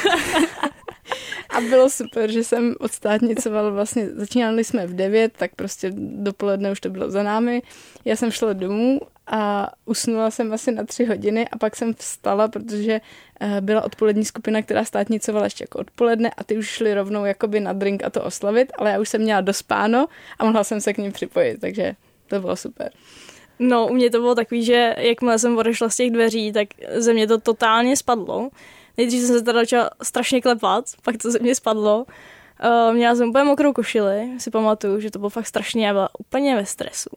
A 1.48 1.60
bylo 1.60 1.90
super, 1.90 2.30
že 2.30 2.44
jsem 2.44 2.74
odstátnicovala 2.80 3.70
vlastně, 3.70 4.10
začínali 4.10 4.64
jsme 4.64 4.86
v 4.86 4.94
9, 4.94 5.32
tak 5.36 5.54
prostě 5.54 5.92
dopoledne 5.96 6.72
už 6.72 6.80
to 6.80 6.90
bylo 6.90 7.10
za 7.10 7.22
námi. 7.22 7.62
Já 8.04 8.16
jsem 8.16 8.30
šla 8.30 8.52
domů 8.52 9.00
a 9.26 9.72
usnula 9.84 10.30
jsem 10.30 10.52
asi 10.52 10.72
na 10.72 10.84
tři 10.84 11.04
hodiny 11.04 11.48
a 11.48 11.58
pak 11.58 11.76
jsem 11.76 11.94
vstala, 11.94 12.48
protože 12.48 13.00
eh, 13.40 13.60
byla 13.60 13.82
odpolední 13.82 14.24
skupina, 14.24 14.62
která 14.62 14.84
státnicovala 14.84 15.44
ještě 15.44 15.64
jako 15.64 15.78
odpoledne 15.78 16.30
a 16.36 16.44
ty 16.44 16.58
už 16.58 16.68
šli 16.68 16.94
rovnou 16.94 17.24
jakoby 17.24 17.60
na 17.60 17.72
drink 17.72 18.04
a 18.04 18.10
to 18.10 18.22
oslavit, 18.24 18.72
ale 18.78 18.90
já 18.90 19.00
už 19.00 19.08
jsem 19.08 19.20
měla 19.20 19.40
dospáno 19.40 20.06
a 20.38 20.44
mohla 20.44 20.64
jsem 20.64 20.80
se 20.80 20.92
k 20.92 20.98
ním 20.98 21.12
připojit, 21.12 21.60
takže 21.60 21.94
to 22.26 22.40
bylo 22.40 22.56
super. 22.56 22.90
No, 23.58 23.86
u 23.86 23.94
mě 23.94 24.10
to 24.10 24.20
bylo 24.20 24.34
takový, 24.34 24.64
že 24.64 24.94
jakmile 24.98 25.38
jsem 25.38 25.58
odešla 25.58 25.88
z 25.88 25.96
těch 25.96 26.10
dveří, 26.10 26.52
tak 26.52 26.68
ze 26.96 27.12
mě 27.12 27.26
to 27.26 27.38
totálně 27.38 27.96
spadlo. 27.96 28.48
Nejdřív 28.96 29.20
jsem 29.20 29.38
se 29.38 29.44
teda 29.44 29.60
začala 29.60 29.90
strašně 30.02 30.40
klepat, 30.40 30.84
pak 31.02 31.16
to 31.16 31.30
ze 31.30 31.38
mě 31.38 31.54
spadlo. 31.54 32.06
Uh, 32.64 32.94
měla 32.94 33.14
jsem 33.14 33.28
úplně 33.28 33.44
mokrou 33.44 33.72
košili, 33.72 34.30
si 34.38 34.50
pamatuju, 34.50 35.00
že 35.00 35.10
to 35.10 35.18
bylo 35.18 35.30
fakt 35.30 35.46
strašně, 35.46 35.86
já 35.86 35.92
byla 35.92 36.08
úplně 36.18 36.56
ve 36.56 36.66
stresu. 36.66 37.10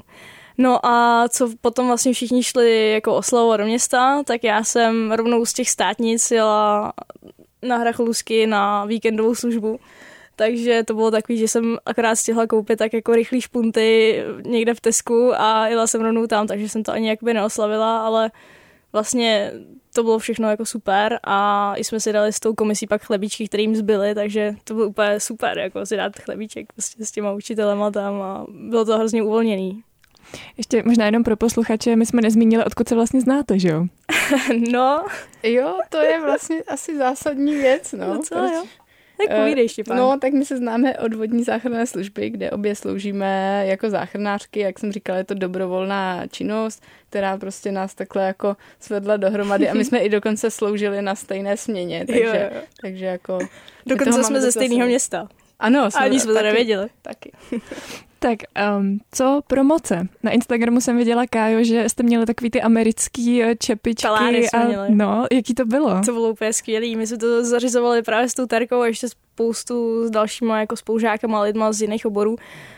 No 0.58 0.86
a 0.86 1.26
co 1.30 1.50
potom 1.62 1.88
vlastně 1.88 2.14
všichni 2.14 2.44
šli 2.44 2.92
jako 2.92 3.16
oslavovat 3.16 3.60
do 3.60 3.66
města, 3.66 4.24
tak 4.24 4.44
já 4.44 4.64
jsem 4.64 5.12
rovnou 5.12 5.46
z 5.46 5.54
těch 5.54 5.70
státnic 5.70 6.32
jela 6.32 6.94
na 7.62 7.78
Hracholusky 7.78 8.48
na 8.48 8.86
víkendovou 8.86 9.36
službu 9.36 9.80
takže 10.40 10.84
to 10.84 10.94
bylo 10.94 11.12
takový, 11.12 11.38
že 11.38 11.48
jsem 11.48 11.78
akorát 11.86 12.16
stihla 12.16 12.48
koupit 12.48 12.80
tak 12.80 12.94
jako 12.94 13.16
rychlý 13.16 13.42
špunty 13.42 14.20
někde 14.46 14.74
v 14.74 14.82
Tesku 14.82 15.34
a 15.36 15.68
jela 15.68 15.88
jsem 15.88 16.02
rovnou 16.02 16.28
tam, 16.28 16.48
takže 16.48 16.70
jsem 16.70 16.84
to 16.84 16.92
ani 16.92 17.10
jakoby 17.10 17.34
neoslavila, 17.34 18.06
ale 18.06 18.32
vlastně 18.94 19.52
to 19.94 20.04
bylo 20.04 20.20
všechno 20.20 20.50
jako 20.50 20.66
super 20.66 21.20
a 21.24 21.74
i 21.78 21.84
jsme 21.84 22.00
si 22.00 22.14
dali 22.14 22.34
s 22.34 22.40
tou 22.40 22.54
komisí 22.54 22.88
pak 22.88 23.02
chlebíčky, 23.02 23.48
které 23.48 23.62
jim 23.62 23.76
zbyly, 23.76 24.16
takže 24.16 24.56
to 24.64 24.74
bylo 24.74 24.88
úplně 24.88 25.20
super, 25.20 25.58
jako 25.58 25.86
si 25.86 25.98
dát 25.98 26.20
chlebíček 26.20 26.74
prostě 26.74 27.06
s 27.06 27.12
těma 27.12 27.32
učitelema 27.32 27.92
tam 27.92 28.22
a 28.22 28.46
bylo 28.50 28.86
to 28.86 28.98
hrozně 28.98 29.24
uvolněný. 29.24 29.84
Ještě 30.58 30.84
možná 30.84 31.06
jenom 31.06 31.24
pro 31.24 31.38
posluchače, 31.38 31.96
my 31.96 32.06
jsme 32.06 32.22
nezmínili, 32.22 32.66
odkud 32.66 32.90
se 32.90 32.96
vlastně 32.96 33.22
znáte, 33.22 33.60
že 33.60 33.70
jo? 33.70 33.86
no. 34.72 35.06
Jo, 35.44 35.78
to 35.90 35.98
je 35.98 36.22
vlastně 36.22 36.64
asi 36.64 36.98
zásadní 36.98 37.56
věc, 37.56 37.92
no. 37.92 38.08
no 38.08 38.20
co, 38.20 38.36
proč, 38.36 38.52
jo? 38.52 38.64
Tak 39.28 39.38
povídej, 39.38 39.66
eh, 39.66 39.70
Štěpán. 39.70 39.98
No, 39.98 40.20
tak 40.20 40.34
my 40.34 40.46
se 40.46 40.58
známe 40.58 40.98
od 40.98 41.14
vodní 41.14 41.44
záchranné 41.44 41.88
služby, 41.88 42.30
kde 42.30 42.52
obě 42.52 42.76
sloužíme 42.76 43.64
jako 43.68 43.90
záchranářky. 43.90 44.60
Jak 44.60 44.80
jsem 44.80 44.92
říkala, 44.92 45.18
je 45.18 45.24
to 45.24 45.34
dobrovolná 45.34 46.28
činnost, 46.28 46.84
která 47.10 47.38
prostě 47.38 47.72
nás 47.72 47.96
takhle 47.96 48.24
jako 48.24 48.58
svedla 48.80 49.18
dohromady 49.18 49.70
a 49.70 49.74
my 49.74 49.86
jsme 49.86 50.00
i 50.00 50.10
dokonce 50.10 50.52
sloužili 50.52 51.02
na 51.02 51.16
stejně 51.16 51.58
směně. 51.58 52.06
Takže, 52.08 52.24
jo, 52.24 52.56
jo. 52.56 52.62
takže 52.82 53.06
jako... 53.06 53.40
Dokonce 53.86 54.24
jsme 54.24 54.42
ze 54.42 54.52
stejného 54.52 54.88
města. 54.88 55.28
Ano, 55.60 55.92
jsme, 55.92 56.06
ani 56.06 56.20
jsme 56.20 56.34
to 56.34 56.42
nevěděli. 56.42 56.88
Taky. 57.02 57.32
Tak 58.22 58.40
um, 58.78 59.00
co 59.12 59.42
promoce? 59.48 60.08
Na 60.24 60.32
Instagramu 60.32 60.82
jsem 60.82 60.98
viděla, 60.98 61.28
Kájo, 61.28 61.64
že 61.64 61.90
jste 61.90 62.04
měli 62.04 62.26
takový 62.26 62.50
ty 62.50 62.62
americký 62.62 63.44
eh, 63.44 63.56
čepičky. 63.56 64.02
Talány 64.02 64.50
a, 64.50 64.66
měli. 64.66 64.88
No, 64.96 65.26
jaký 65.32 65.54
to 65.54 65.66
bylo? 65.66 66.02
To 66.06 66.12
bylo 66.12 66.30
úplně 66.30 66.54
skvělý. 66.54 66.96
My 66.96 67.08
jsme 67.08 67.18
to 67.18 67.46
zařizovali 67.46 68.02
právě 68.02 68.30
s 68.30 68.34
tou 68.34 68.46
Terkou 68.46 68.82
a 68.82 68.88
ještě 68.88 69.10
spoustu 69.10 70.08
s 70.08 70.12
dalšíma 70.12 70.60
jako 70.60 70.76
spolužákama 70.76 71.40
a 71.40 71.42
lidma 71.42 71.72
z 71.72 71.82
jiných 71.82 72.06
oborů. 72.06 72.36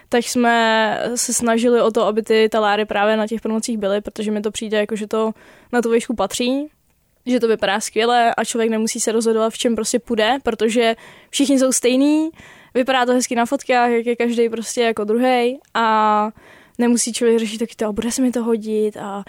Tak 0.09 0.23
jsme 0.23 0.99
se 1.15 1.33
snažili 1.33 1.81
o 1.81 1.91
to, 1.91 2.05
aby 2.05 2.21
ty 2.21 2.49
taláry 2.49 2.85
právě 2.85 3.17
na 3.17 3.27
těch 3.27 3.41
promocích 3.41 3.77
byly, 3.77 4.01
protože 4.01 4.31
mi 4.31 4.41
to 4.41 4.51
přijde 4.51 4.77
jako, 4.77 4.95
že 4.95 5.07
to 5.07 5.31
na 5.71 5.81
tu 5.81 5.91
výšku 5.91 6.15
patří 6.15 6.69
že 7.25 7.39
to 7.39 7.47
vypadá 7.47 7.79
skvěle 7.79 8.35
a 8.35 8.45
člověk 8.45 8.69
nemusí 8.69 8.99
se 8.99 9.11
rozhodovat, 9.11 9.53
v 9.53 9.57
čem 9.57 9.75
prostě 9.75 9.99
půjde, 9.99 10.37
protože 10.43 10.95
všichni 11.29 11.59
jsou 11.59 11.71
stejní, 11.71 12.29
vypadá 12.73 13.05
to 13.05 13.13
hezky 13.13 13.35
na 13.35 13.45
fotkách, 13.45 13.89
jak 13.91 14.05
je 14.05 14.15
každý 14.15 14.49
prostě 14.49 14.81
jako 14.81 15.03
druhý 15.03 15.59
a 15.73 16.29
nemusí 16.77 17.13
člověk 17.13 17.39
řešit 17.39 17.57
taky 17.57 17.75
to, 17.75 17.93
bude 17.93 18.11
se 18.11 18.21
mi 18.21 18.31
to 18.31 18.43
hodit 18.43 18.97
a 18.97 19.23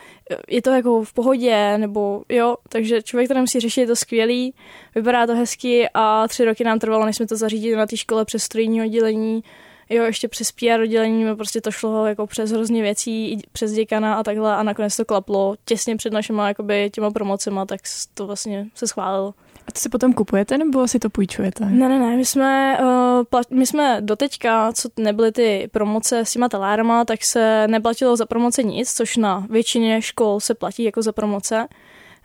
je 0.49 0.63
to 0.63 0.71
jako 0.71 1.05
v 1.05 1.13
pohodě, 1.13 1.79
nebo 1.79 2.23
jo, 2.29 2.57
takže 2.69 3.03
člověk 3.03 3.29
to 3.29 3.35
nemusí 3.35 3.61
řešit, 3.61 3.81
je 3.81 3.87
to 3.87 3.97
skvělý, 3.97 4.55
vypadá 4.95 5.27
to 5.27 5.35
hezky 5.35 5.89
a 5.95 6.29
tři 6.29 6.45
roky 6.45 6.65
nám 6.65 6.79
trvalo, 6.79 7.07
než 7.07 7.17
jsme 7.17 7.27
to 7.27 7.37
zařídili 7.37 7.77
na 7.77 7.87
té 7.87 7.97
škole 7.97 8.25
přes 8.25 8.43
strojní 8.43 8.83
oddělení, 8.83 9.45
jo, 9.91 10.05
ještě 10.05 10.29
přes 10.29 10.53
PR 10.53 10.81
oddělení, 10.81 11.37
prostě 11.37 11.61
to 11.61 11.71
šlo 11.71 12.07
jako 12.07 12.27
přes 12.27 12.51
hrozně 12.51 12.83
věcí, 12.83 13.39
přes 13.53 13.73
děkana 13.73 14.15
a 14.15 14.23
takhle 14.23 14.57
a 14.57 14.63
nakonec 14.63 14.97
to 14.97 15.05
klaplo 15.05 15.55
těsně 15.65 15.97
před 15.97 16.13
našima 16.13 16.49
jakoby 16.49 16.91
těma 16.93 17.11
promocema, 17.11 17.67
tak 17.67 17.81
to 18.15 18.27
vlastně 18.27 18.67
se 18.75 18.87
schválilo. 18.87 19.35
Si 19.75 19.89
potom 19.89 20.13
kupujete 20.13 20.59
nebo 20.59 20.89
si 20.89 20.99
to 20.99 21.11
půjčujete? 21.11 21.65
Ne, 21.65 21.89
ne, 21.89 21.99
ne, 21.99 22.17
my 22.17 22.25
jsme, 22.25 22.79
uh, 22.81 23.25
plat, 23.25 23.51
my 23.51 23.67
jsme 23.67 23.97
doteďka, 24.01 24.73
co 24.73 24.89
nebyly 24.97 25.33
ty 25.33 25.69
promoce 25.73 26.19
s 26.19 26.33
těma 26.33 26.49
talárama, 26.49 27.05
tak 27.05 27.25
se 27.25 27.69
neplatilo 27.69 28.17
za 28.17 28.27
promoce 28.27 28.63
nic, 28.63 28.93
což 28.93 29.17
na 29.17 29.47
většině 29.51 30.03
škol 30.03 30.41
se 30.41 30.55
platí 30.55 30.85
jako 30.85 31.03
za 31.03 31.13
promoce. 31.13 31.69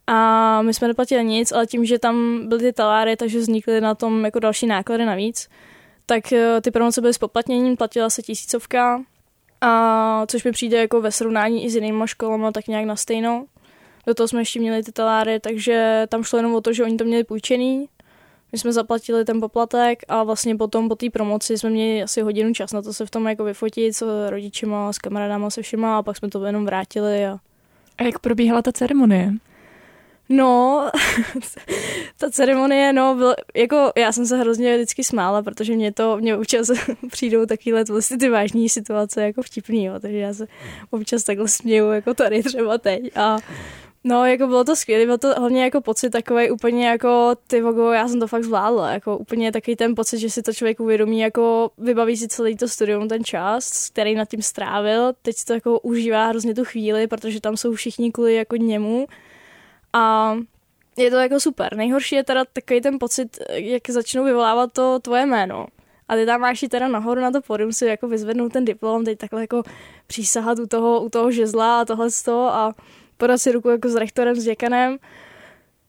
A 0.07 0.62
my 0.62 0.73
jsme 0.73 0.88
neplatili 0.88 1.25
nic, 1.25 1.51
ale 1.51 1.67
tím, 1.67 1.86
že 1.86 1.99
tam 1.99 2.47
byly 2.47 2.62
ty 2.62 2.73
taláry, 2.73 3.15
takže 3.15 3.39
vznikly 3.39 3.81
na 3.81 3.95
tom 3.95 4.25
jako 4.25 4.39
další 4.39 4.67
náklady 4.67 5.05
navíc, 5.05 5.49
tak 6.05 6.23
uh, 6.31 6.62
ty 6.62 6.71
promoce 6.71 7.01
byly 7.01 7.13
s 7.13 7.17
poplatněním, 7.17 7.77
platila 7.77 8.10
se 8.10 8.21
tisícovka, 8.21 9.01
a 9.62 10.25
což 10.27 10.43
mi 10.43 10.51
přijde 10.51 10.77
jako 10.77 11.01
ve 11.01 11.12
srovnání 11.12 11.65
i 11.65 11.69
s 11.69 11.75
jinými 11.75 12.03
školami 12.05 12.45
tak 12.51 12.67
nějak 12.67 12.86
na 12.86 12.95
stejno. 12.95 13.45
Do 14.08 14.13
toho 14.13 14.28
jsme 14.28 14.41
ještě 14.41 14.60
měli 14.60 14.84
ty 14.84 14.91
taláry, 14.91 15.39
takže 15.39 16.06
tam 16.10 16.24
šlo 16.24 16.39
jenom 16.39 16.56
o 16.56 16.62
to, 16.62 16.74
že 16.74 16.84
oni 16.84 16.98
to 16.98 17.04
měli 17.04 17.24
půjčený. 17.24 17.89
My 18.52 18.58
jsme 18.58 18.74
zaplatili 18.74 19.26
ten 19.26 19.39
poplatek 19.39 20.04
a 20.08 20.24
vlastně 20.24 20.56
potom 20.56 20.89
po 20.89 20.96
té 20.96 21.10
promoci 21.10 21.58
jsme 21.58 21.70
měli 21.70 22.04
asi 22.04 22.22
hodinu 22.22 22.54
čas 22.54 22.74
na 22.74 22.82
to 22.82 22.93
se 22.93 23.06
v 23.06 23.10
tom 23.10 23.28
jako 23.28 23.43
vyfotit 23.43 23.96
s 23.96 24.30
rodičima, 24.30 24.93
s 24.93 24.98
kamarádama, 24.98 25.50
se 25.50 25.62
všema 25.62 25.98
a 25.98 26.04
pak 26.04 26.17
jsme 26.17 26.30
to 26.30 26.46
jenom 26.46 26.65
vrátili. 26.65 27.26
A, 27.26 27.39
a 27.98 28.04
jak 28.04 28.20
probíhala 28.20 28.62
ta 28.62 28.72
ceremonie? 28.72 29.34
No, 30.30 30.89
ta 32.17 32.30
ceremonie, 32.30 32.93
no, 32.93 33.15
byl, 33.15 33.36
jako 33.56 33.91
já 33.98 34.12
jsem 34.12 34.26
se 34.26 34.38
hrozně 34.38 34.76
vždycky 34.76 35.04
smála, 35.04 35.41
protože 35.41 35.76
mě 35.76 35.91
to, 35.91 36.17
mě 36.17 36.38
občas 36.38 36.67
přijdou 37.12 37.46
takovýhle 37.46 37.84
vlastně 37.84 38.17
ty 38.17 38.30
vážní 38.30 38.70
situace 38.70 39.24
jako 39.24 39.41
vtipný, 39.41 39.86
jo, 39.86 40.00
takže 40.00 40.17
já 40.17 40.34
se 40.34 40.48
občas 40.89 41.24
takhle 41.24 41.48
směju, 41.48 41.91
jako 41.91 42.13
tady 42.13 42.43
třeba 42.43 42.78
teď 42.78 43.17
a 43.17 43.38
No, 44.08 44.26
jako 44.26 44.48
bylo 44.48 44.63
to 44.63 44.76
skvělé, 44.76 45.06
bylo 45.06 45.17
to 45.17 45.34
hlavně 45.38 45.63
jako 45.63 45.82
pocit 45.82 46.10
takový 46.10 46.52
úplně 46.52 46.88
jako, 46.88 47.36
ty 47.48 47.62
vogo, 47.62 47.91
já 47.91 48.08
jsem 48.08 48.20
to 48.20 48.28
fakt 48.28 48.43
zvládla, 48.43 48.91
jako 48.91 49.17
úplně 49.17 49.52
takový 49.52 49.76
ten 49.76 49.96
pocit, 49.96 50.20
že 50.20 50.30
si 50.30 50.41
to 50.41 50.54
člověk 50.54 50.80
uvědomí, 50.80 51.20
jako 51.20 51.72
vybaví 51.78 52.17
si 52.17 52.28
celý 52.28 52.58
to 52.58 52.67
studium, 52.67 53.08
ten 53.08 53.24
čas, 53.24 53.89
který 53.89 54.15
nad 54.15 54.30
tím 54.30 54.41
strávil, 54.41 55.13
teď 55.22 55.36
si 55.36 55.46
to 55.46 55.54
jako 55.54 55.80
užívá 55.80 56.28
hrozně 56.28 56.56
tu 56.56 56.65
chvíli, 56.65 57.08
protože 57.08 57.41
tam 57.41 57.58
jsou 57.58 57.74
všichni 57.74 58.12
kvůli 58.12 58.36
jako 58.36 58.56
němu 58.56 59.08
a 59.93 60.36
je 60.98 61.12
to 61.12 61.17
jako 61.17 61.39
super. 61.39 61.76
Nejhorší 61.76 62.15
je 62.15 62.24
teda 62.24 62.46
takový 62.54 62.82
ten 62.82 63.00
pocit, 63.00 63.38
jak 63.50 63.89
začnou 63.89 64.24
vyvolávat 64.24 64.74
to 64.74 65.00
tvoje 65.00 65.26
jméno. 65.26 65.67
A 66.08 66.15
ty 66.15 66.26
tam 66.26 66.41
máš 66.41 66.65
teda 66.70 66.88
nahoru 66.88 67.22
na 67.22 67.32
to 67.32 67.41
podium 67.41 67.74
si 67.74 67.86
jako 67.86 68.08
vyzvednout 68.08 68.54
ten 68.54 68.65
diplom, 68.65 69.06
teď 69.06 69.17
takhle 69.17 69.41
jako 69.41 69.63
přísahat 70.08 70.60
u 70.60 70.67
toho, 70.67 71.02
u 71.02 71.10
toho 71.10 71.32
žezla 71.32 71.82
a 71.82 71.86
tohle 71.86 72.12
z 72.12 72.24
toho 72.24 72.54
a 72.54 72.76
podat 73.17 73.38
si 73.38 73.51
ruku 73.51 73.69
jako 73.69 73.89
s 73.89 73.95
rektorem, 73.95 74.36
s 74.36 74.43
děkanem, 74.43 74.97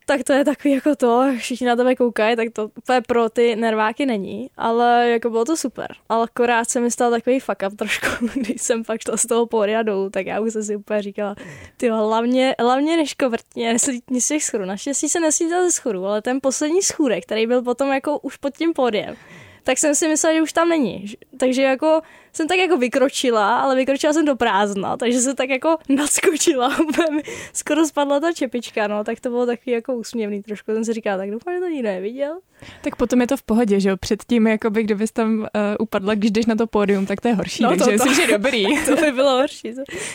tak 0.09 0.25
to 0.25 0.33
je 0.33 0.45
takový 0.45 0.75
jako 0.75 0.97
to, 0.97 1.25
všichni 1.39 1.67
na 1.67 1.77
tebe 1.77 1.95
koukají, 1.95 2.37
tak 2.37 2.49
to 2.53 2.71
úplně 2.79 3.01
pro 3.01 3.29
ty 3.29 3.57
nerváky 3.57 4.07
není, 4.07 4.51
ale 4.57 5.11
jako 5.11 5.31
bylo 5.31 5.45
to 5.45 5.57
super. 5.57 5.89
Ale 6.09 6.25
akorát 6.25 6.71
se 6.71 6.81
mi 6.81 6.91
stal 6.91 7.11
takový 7.11 7.41
fuck 7.41 7.63
up 7.67 7.77
trošku, 7.77 8.07
když 8.35 8.63
jsem 8.63 8.85
pak 8.85 9.01
šla 9.01 9.17
z 9.17 9.27
toho 9.27 9.47
pódia 9.47 9.83
dolů, 9.83 10.11
tak 10.11 10.27
já 10.27 10.41
už 10.41 10.53
jsem 10.53 10.65
si 10.65 10.77
úplně 10.77 11.03
říkala, 11.03 11.35
ty 11.77 11.89
hlavně, 11.89 12.55
hlavně 12.61 12.97
neškovrtně, 12.97 13.73
neslítni 13.73 14.21
z 14.21 14.29
těch 14.29 14.45
schůrů. 14.45 14.65
Naštěstí 14.65 15.09
se 15.09 15.21
neslítal 15.21 15.65
ze 15.65 15.71
schůru, 15.71 16.07
ale 16.07 16.23
ten 16.23 16.39
poslední 16.43 16.83
schůrek, 16.83 17.25
který 17.25 17.47
byl 17.47 17.63
potom 17.63 17.93
jako 17.93 18.19
už 18.19 18.37
pod 18.37 18.57
tím 18.57 18.73
pódiem, 18.73 19.17
tak 19.63 19.79
jsem 19.79 19.95
si 19.95 20.09
myslela, 20.09 20.35
že 20.35 20.43
už 20.43 20.53
tam 20.53 20.69
není. 20.69 21.15
Takže 21.39 21.63
jako 21.63 22.01
jsem 22.33 22.49
tak 22.49 22.59
jako 22.59 22.77
vykročila, 22.77 23.59
ale 23.59 23.77
vykročila 23.77 24.13
jsem 24.13 24.25
do 24.25 24.37
prázdna, 24.37 24.97
takže 24.97 25.21
se 25.21 25.35
tak 25.35 25.49
jako 25.49 25.77
naskočila, 25.89 26.77
skoro 27.53 27.87
spadla 27.87 28.21
ta 28.21 28.33
čepička, 28.33 28.87
no, 28.87 29.05
tak 29.05 29.21
to 29.21 29.31
bylo 29.31 29.47
takový 29.47 29.73
jako 29.73 29.95
úsměvný 29.95 30.43
trošku. 30.43 30.73
Jsem 30.73 30.85
si 30.85 30.93
říkala, 30.93 31.17
tak 31.17 31.31
doufám, 31.31 31.55
že 31.55 31.61
to 31.61 31.69
nikdo 31.69 31.89
neviděl. 31.89 32.39
Tak 32.81 32.97
potom 32.97 33.21
je 33.21 33.27
to 33.27 33.37
v 33.37 33.43
pohodě, 33.43 33.81
že 33.81 33.89
jo? 33.89 33.97
Předtím, 33.97 34.47
jakoby, 34.47 34.83
kdybys 34.83 35.13
tam 35.13 35.39
uh, 35.41 35.47
upadla, 35.79 36.15
když 36.15 36.31
jdeš 36.31 36.47
na 36.47 36.55
to 36.55 36.67
pódium, 36.67 37.07
tak 37.07 37.21
to 37.21 37.29
je 37.29 37.35
horší, 37.35 37.63
no, 37.63 37.69
takže 37.69 37.99
to, 37.99 38.05
to, 38.05 38.15
že 38.15 38.27
dobrý. 38.27 38.65
to 38.87 38.97
by 38.97 39.13
bylo 39.13 39.31
horší. 39.31 39.75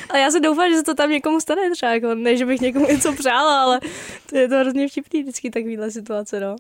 Ale 0.10 0.20
já 0.20 0.32
se 0.32 0.40
doufám, 0.40 0.70
že 0.72 0.78
se 0.78 0.84
to 0.84 0.94
tam 0.94 1.10
někomu 1.10 1.40
stane 1.40 1.72
třeba, 1.72 1.94
jako, 1.94 2.16
ne, 2.16 2.38
že 2.38 2.46
bych 2.46 2.62
někomu 2.62 2.88
něco 2.88 3.14
přála, 3.14 3.62
ale 3.62 3.80
to 4.30 4.38
je 4.38 4.48
to 4.48 4.56
hrozně 4.56 4.88
vtipný 4.88 5.22
vždycky 5.22 5.50
takovýhle 5.50 5.92
situace, 5.92 6.40
no. 6.40 6.56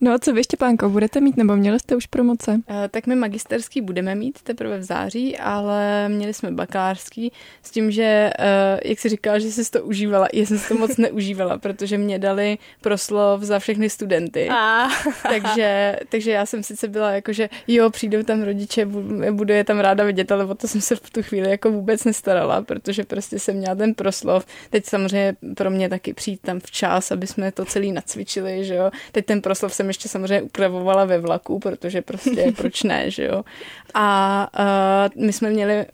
No 0.00 0.12
a 0.12 0.18
co 0.18 0.32
vy, 0.32 0.44
Štěpánko, 0.44 0.88
budete 0.88 1.20
mít, 1.20 1.36
nebo 1.36 1.56
měli 1.56 1.80
jste 1.80 1.96
už 1.96 2.06
promoce? 2.06 2.52
Uh, 2.52 2.60
tak 2.90 3.06
my 3.06 3.14
magisterský 3.14 3.80
budeme 3.80 4.14
mít 4.14 4.42
teprve 4.42 4.78
v 4.78 4.82
září, 4.82 4.97
ale 5.40 6.08
měli 6.08 6.34
jsme 6.34 6.50
bakalářský 6.50 7.32
s 7.62 7.70
tím, 7.70 7.90
že, 7.90 8.30
uh, 8.38 8.80
jak 8.84 8.98
si 8.98 9.08
říkala, 9.08 9.38
že 9.38 9.50
jsi 9.50 9.70
to 9.70 9.82
užívala, 9.82 10.28
já 10.32 10.46
jsem 10.46 10.58
to 10.68 10.74
moc 10.74 10.96
neužívala, 10.96 11.58
protože 11.58 11.98
mě 11.98 12.18
dali 12.18 12.58
proslov 12.80 13.42
za 13.42 13.58
všechny 13.58 13.90
studenty. 13.90 14.48
A. 14.48 14.88
takže, 15.22 15.96
takže 16.08 16.30
já 16.30 16.46
jsem 16.46 16.62
sice 16.62 16.88
byla 16.88 17.10
jako, 17.10 17.32
že 17.32 17.48
jo, 17.68 17.90
přijdou 17.90 18.22
tam 18.22 18.42
rodiče, 18.42 18.86
budu 19.30 19.52
je 19.52 19.64
tam 19.64 19.78
ráda 19.78 20.04
vidět, 20.04 20.32
ale 20.32 20.44
o 20.44 20.54
to 20.54 20.68
jsem 20.68 20.80
se 20.80 20.96
v 20.96 21.10
tu 21.10 21.22
chvíli 21.22 21.50
jako 21.50 21.70
vůbec 21.70 22.04
nestarala, 22.04 22.62
protože 22.62 23.04
prostě 23.04 23.38
jsem 23.38 23.56
měla 23.56 23.74
ten 23.74 23.94
proslov. 23.94 24.46
Teď 24.70 24.86
samozřejmě 24.86 25.36
pro 25.54 25.70
mě 25.70 25.88
taky 25.88 26.14
přijít 26.14 26.40
tam 26.40 26.60
včas, 26.60 27.12
aby 27.12 27.26
jsme 27.26 27.52
to 27.52 27.64
celý 27.64 27.92
nacvičili, 27.92 28.64
že 28.64 28.74
jo. 28.74 28.90
Teď 29.12 29.26
ten 29.26 29.42
proslov 29.42 29.74
jsem 29.74 29.88
ještě 29.88 30.08
samozřejmě 30.08 30.42
upravovala 30.42 31.04
ve 31.04 31.18
vlaku, 31.18 31.58
protože 31.58 32.02
prostě 32.02 32.52
proč 32.56 32.82
ne, 32.82 33.10
že 33.10 33.24
jo. 33.24 33.44
A 33.94 34.48
uh, 35.16 35.24
my 35.24 35.32
jsme 35.32 35.50
měli 35.50 35.74
uh, 35.76 35.84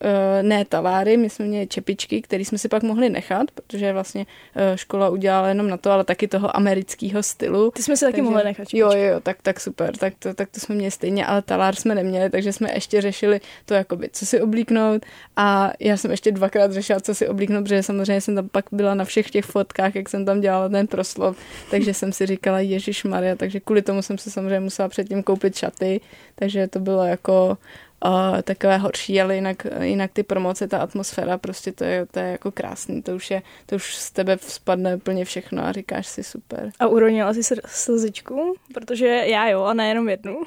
ne 0.42 0.64
taváry, 0.64 1.16
my 1.16 1.30
jsme 1.30 1.44
měli 1.44 1.66
čepičky, 1.66 2.22
které 2.22 2.44
jsme 2.44 2.58
si 2.58 2.68
pak 2.68 2.82
mohli 2.82 3.10
nechat, 3.10 3.50
protože 3.50 3.92
vlastně 3.92 4.26
uh, 4.56 4.76
škola 4.76 5.08
udělala 5.08 5.48
jenom 5.48 5.68
na 5.68 5.76
to, 5.76 5.90
ale 5.90 6.04
taky 6.04 6.28
toho 6.28 6.56
amerického 6.56 7.22
stylu. 7.22 7.70
Ty 7.70 7.82
jsme 7.82 7.96
si 7.96 8.04
taky 8.04 8.22
mohli 8.22 8.44
nechat 8.44 8.68
čepičky. 8.68 8.78
Jo, 8.78 8.90
jo, 8.92 9.20
tak, 9.20 9.36
tak 9.42 9.60
super, 9.60 9.96
tak 9.96 10.14
to, 10.18 10.34
tak 10.34 10.50
to 10.50 10.60
jsme 10.60 10.74
měli 10.74 10.90
stejně, 10.90 11.26
ale 11.26 11.42
talár 11.42 11.74
jsme 11.74 11.94
neměli, 11.94 12.30
takže 12.30 12.52
jsme 12.52 12.68
ještě 12.74 13.00
řešili 13.00 13.40
to, 13.64 13.74
jakoby, 13.74 14.08
co 14.12 14.26
si 14.26 14.40
oblíknout 14.40 15.06
a 15.36 15.72
já 15.80 15.96
jsem 15.96 16.10
ještě 16.10 16.32
dvakrát 16.32 16.72
řešila, 16.72 17.00
co 17.00 17.14
si 17.14 17.28
oblíknout, 17.28 17.64
protože 17.64 17.82
samozřejmě 17.82 18.20
jsem 18.20 18.34
tam 18.34 18.48
pak 18.48 18.64
byla 18.72 18.94
na 18.94 19.04
všech 19.04 19.30
těch 19.30 19.44
fotkách, 19.44 19.94
jak 19.94 20.08
jsem 20.08 20.24
tam 20.24 20.40
dělala 20.40 20.68
ten 20.68 20.86
proslov, 20.86 21.36
takže 21.70 21.94
jsem 21.94 22.12
si 22.12 22.26
říkala, 22.26 22.60
Ježíš 22.60 23.04
Maria, 23.04 23.36
takže 23.36 23.60
kvůli 23.60 23.82
tomu 23.82 24.02
jsem 24.02 24.18
se 24.18 24.30
samozřejmě 24.30 24.60
musela 24.60 24.88
předtím 24.88 25.22
koupit 25.22 25.56
šaty, 25.56 26.00
takže 26.34 26.68
to 26.68 26.78
bylo 26.80 27.04
jako 27.04 27.58
uh, 28.04 28.42
takové 28.42 28.76
horší, 28.78 29.20
ale 29.20 29.34
jinak, 29.34 29.66
jinak 29.80 30.10
ty 30.12 30.22
promoce, 30.22 30.68
ta 30.68 30.78
atmosféra, 30.78 31.38
prostě 31.38 31.72
to 31.72 31.84
je, 31.84 32.06
to 32.06 32.18
je 32.18 32.26
jako 32.26 32.52
krásný, 32.52 33.02
to 33.02 33.14
už 33.14 33.30
je, 33.30 33.42
to 33.66 33.76
už 33.76 33.94
z 33.96 34.10
tebe 34.10 34.38
spadne 34.40 34.96
úplně 34.96 35.24
všechno 35.24 35.64
a 35.64 35.72
říkáš 35.72 36.06
si 36.06 36.22
super. 36.22 36.70
A 36.78 36.86
uronila 36.86 37.34
jsi 37.34 37.54
slzičku? 37.66 38.54
Protože 38.74 39.06
já 39.06 39.48
jo, 39.48 39.62
a 39.62 39.74
nejenom 39.74 40.08
jednu. 40.08 40.42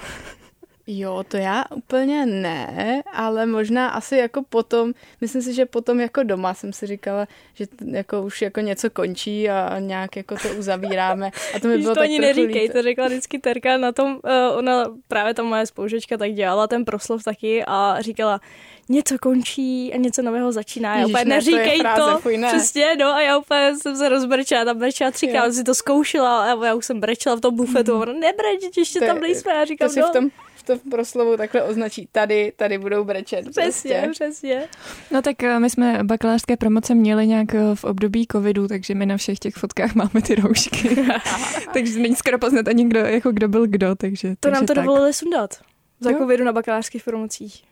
Jo, 0.89 1.23
to 1.27 1.37
já 1.37 1.63
úplně 1.75 2.25
ne, 2.25 3.03
ale 3.13 3.45
možná 3.45 3.89
asi 3.89 4.17
jako 4.17 4.43
potom, 4.49 4.93
myslím 5.21 5.41
si, 5.41 5.53
že 5.53 5.65
potom 5.65 5.99
jako 5.99 6.23
doma 6.23 6.53
jsem 6.53 6.73
si 6.73 6.87
říkala, 6.87 7.27
že 7.53 7.65
jako 7.91 8.21
už 8.21 8.41
jako 8.41 8.59
něco 8.59 8.89
končí 8.89 9.49
a 9.49 9.79
nějak 9.79 10.15
jako 10.15 10.35
to 10.35 10.49
uzavíráme. 10.49 11.31
A 11.55 11.59
to 11.59 11.67
mi 11.67 11.77
bylo 11.77 11.89
to 11.89 11.95
tak 11.95 12.03
ani 12.03 12.19
neříkej, 12.19 12.61
líto. 12.61 12.73
to 12.73 12.81
řekla 12.81 13.07
vždycky 13.07 13.39
Terka 13.39 13.77
na 13.77 13.91
tom, 13.91 14.11
uh, 14.11 14.57
ona 14.57 14.85
právě 15.07 15.33
ta 15.33 15.43
moje 15.43 15.65
spolužečka 15.65 16.17
tak 16.17 16.31
dělala 16.31 16.67
ten 16.67 16.85
proslov 16.85 17.23
taky 17.23 17.63
a 17.67 17.97
říkala, 18.01 18.41
něco 18.89 19.17
končí 19.21 19.93
a 19.93 19.97
něco 19.97 20.21
nového 20.21 20.51
začíná. 20.51 20.97
Já 20.97 21.07
úplně 21.07 21.25
neříkej 21.25 21.77
to, 21.77 21.83
fráze, 21.83 22.21
fuj, 22.21 22.37
ne. 22.37 22.47
přesně, 22.47 22.95
no 22.99 23.13
a 23.13 23.21
já 23.21 23.37
úplně 23.37 23.75
jsem 23.75 23.95
se 23.95 24.09
rozbrečela, 24.09 24.65
tam 24.65 24.77
brečela 24.77 25.11
třikrát, 25.11 25.53
si 25.53 25.63
to 25.63 25.75
zkoušela 25.75 26.43
a 26.43 26.65
já 26.65 26.73
už 26.73 26.85
jsem 26.85 26.99
brečela 26.99 27.35
v 27.35 27.41
tom 27.41 27.55
bufetu, 27.55 27.95
mm. 27.95 28.01
ona 28.01 28.13
nebreč, 28.13 28.77
ještě 28.77 28.99
tam 28.99 29.19
nejsme, 29.19 29.53
já 29.53 29.65
říkám, 29.65 29.89
to 29.93 29.99
no. 29.99 30.07
v 30.07 30.11
tom 30.11 30.29
to 30.67 30.77
proslovu 30.89 31.37
takhle 31.37 31.63
označí. 31.63 32.07
Tady, 32.11 32.53
tady 32.55 32.77
budou 32.77 33.03
brečet. 33.03 33.49
Přesně, 33.49 34.01
prostě. 34.03 34.11
přesně. 34.11 34.67
No 35.11 35.21
tak 35.21 35.43
eh, 35.43 35.59
my 35.59 35.69
jsme 35.69 35.99
bakalářské 36.03 36.57
promoce 36.57 36.95
měli 36.95 37.27
nějak 37.27 37.55
eh, 37.55 37.75
v 37.75 37.83
období 37.83 38.27
covidu, 38.31 38.67
takže 38.67 38.95
my 38.95 39.05
na 39.05 39.17
všech 39.17 39.39
těch 39.39 39.55
fotkách 39.55 39.95
máme 39.95 40.21
ty 40.27 40.35
roušky. 40.35 40.97
takže 41.73 41.99
není 41.99 42.15
skoro 42.15 42.39
poznat 42.39 42.67
ani 42.67 42.85
kdo, 42.85 42.99
jako 42.99 43.31
kdo 43.31 43.47
byl 43.47 43.67
kdo. 43.67 43.95
Takže, 43.95 44.29
to 44.29 44.35
takže 44.39 44.53
nám 44.53 44.65
to 44.65 44.73
tak. 44.73 44.85
dovolili 44.85 45.13
sundat. 45.13 45.57
Za 45.99 46.11
jo? 46.11 46.17
covidu 46.17 46.43
na 46.43 46.53
bakalářských 46.53 47.03
promocích. 47.03 47.63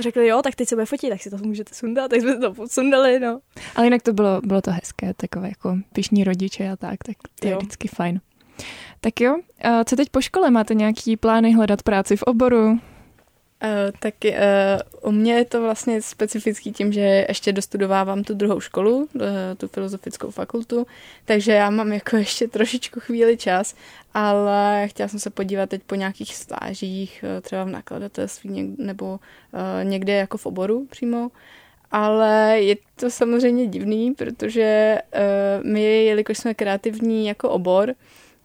Řekli, 0.00 0.26
jo, 0.26 0.42
tak 0.42 0.54
teď 0.54 0.68
se 0.68 0.74
bude 0.74 0.86
fotit, 0.86 1.10
tak 1.10 1.22
si 1.22 1.30
to 1.30 1.36
můžete 1.36 1.74
sundat, 1.74 2.10
tak 2.10 2.20
jsme 2.20 2.36
to 2.36 2.54
sundali, 2.68 3.20
no. 3.20 3.40
Ale 3.76 3.86
jinak 3.86 4.02
to 4.02 4.12
bylo, 4.12 4.40
bylo 4.44 4.60
to 4.60 4.70
hezké, 4.70 5.14
takové 5.14 5.48
jako 5.48 5.76
pišní 5.92 6.24
rodiče 6.24 6.68
a 6.68 6.76
tak, 6.76 7.04
tak 7.04 7.16
to 7.40 7.48
jo. 7.48 7.52
je 7.52 7.56
vždycky 7.56 7.88
fajn. 7.88 8.20
Tak 9.00 9.20
jo, 9.20 9.36
a 9.62 9.84
co 9.84 9.96
teď 9.96 10.08
po 10.10 10.20
škole? 10.20 10.50
Máte 10.50 10.74
nějaký 10.74 11.16
plány 11.16 11.52
hledat 11.52 11.82
práci 11.82 12.16
v 12.16 12.22
oboru? 12.22 12.78
Uh, 13.64 13.70
tak 13.98 14.14
uh, 14.24 15.08
u 15.08 15.12
mě 15.12 15.34
je 15.34 15.44
to 15.44 15.62
vlastně 15.62 16.02
specifický 16.02 16.72
tím, 16.72 16.92
že 16.92 17.24
ještě 17.28 17.52
dostudovávám 17.52 18.24
tu 18.24 18.34
druhou 18.34 18.60
školu, 18.60 18.96
uh, 18.96 19.22
tu 19.56 19.68
filozofickou 19.68 20.30
fakultu, 20.30 20.86
takže 21.24 21.52
já 21.52 21.70
mám 21.70 21.92
jako 21.92 22.16
ještě 22.26 22.48
trošičku 22.48 23.00
chvíli 23.00 23.36
čas, 23.36 23.74
ale 24.14 24.88
chtěla 24.88 25.08
jsem 25.08 25.20
se 25.20 25.30
podívat 25.30 25.70
teď 25.70 25.82
po 25.82 25.94
nějakých 25.94 26.36
stážích, 26.36 27.24
třeba 27.42 27.64
v 27.64 27.68
nakladatelství 27.68 28.74
nebo 28.78 29.20
někde 29.82 30.12
jako 30.12 30.38
v 30.38 30.46
oboru 30.46 30.86
přímo, 30.90 31.30
ale 31.90 32.60
je 32.60 32.76
to 32.96 33.10
samozřejmě 33.10 33.66
divný, 33.66 34.14
protože 34.14 34.98
my, 35.62 36.04
jelikož 36.04 36.38
jsme 36.38 36.54
kreativní 36.54 37.26
jako 37.26 37.50
obor, 37.50 37.94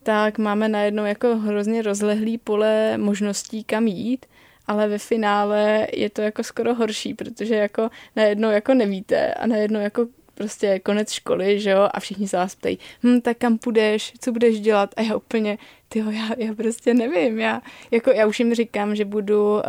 tak 0.04 0.38
máme 0.38 0.70
najednou 0.70 1.06
jako 1.06 1.38
hrozně 1.38 1.82
rozlehlý 1.82 2.38
pole 2.38 2.98
možností, 2.98 3.64
kam 3.64 3.88
jít 3.88 4.26
ale 4.70 4.88
ve 4.88 4.98
finále 4.98 5.88
je 5.94 6.10
to 6.10 6.22
jako 6.22 6.44
skoro 6.44 6.76
horší, 6.76 7.14
protože 7.14 7.56
jako 7.56 7.90
najednou 8.16 8.50
jako 8.50 8.74
nevíte 8.74 9.34
a 9.34 9.48
najednou 9.48 9.80
jako 9.80 10.08
prostě 10.40 10.80
konec 10.80 11.12
školy, 11.12 11.60
že 11.60 11.70
jo, 11.70 11.90
a 11.92 12.00
všichni 12.00 12.28
se 12.28 12.38
vás 12.38 12.56
ptají, 12.56 12.80
hm, 13.04 13.22
tak 13.22 13.38
kam 13.38 13.58
půjdeš, 13.58 14.14
co 14.20 14.32
budeš 14.32 14.60
dělat 14.60 14.94
a 14.98 15.02
já 15.02 15.16
úplně, 15.16 15.58
ty 15.90 16.00
já, 16.00 16.30
já 16.38 16.54
prostě 16.54 16.94
nevím, 16.94 17.40
já, 17.40 17.62
jako 17.92 18.12
já 18.12 18.28
už 18.28 18.40
jim 18.40 18.56
říkám, 18.56 18.96
že 18.96 19.06
budu 19.06 19.54
uh, 19.54 19.62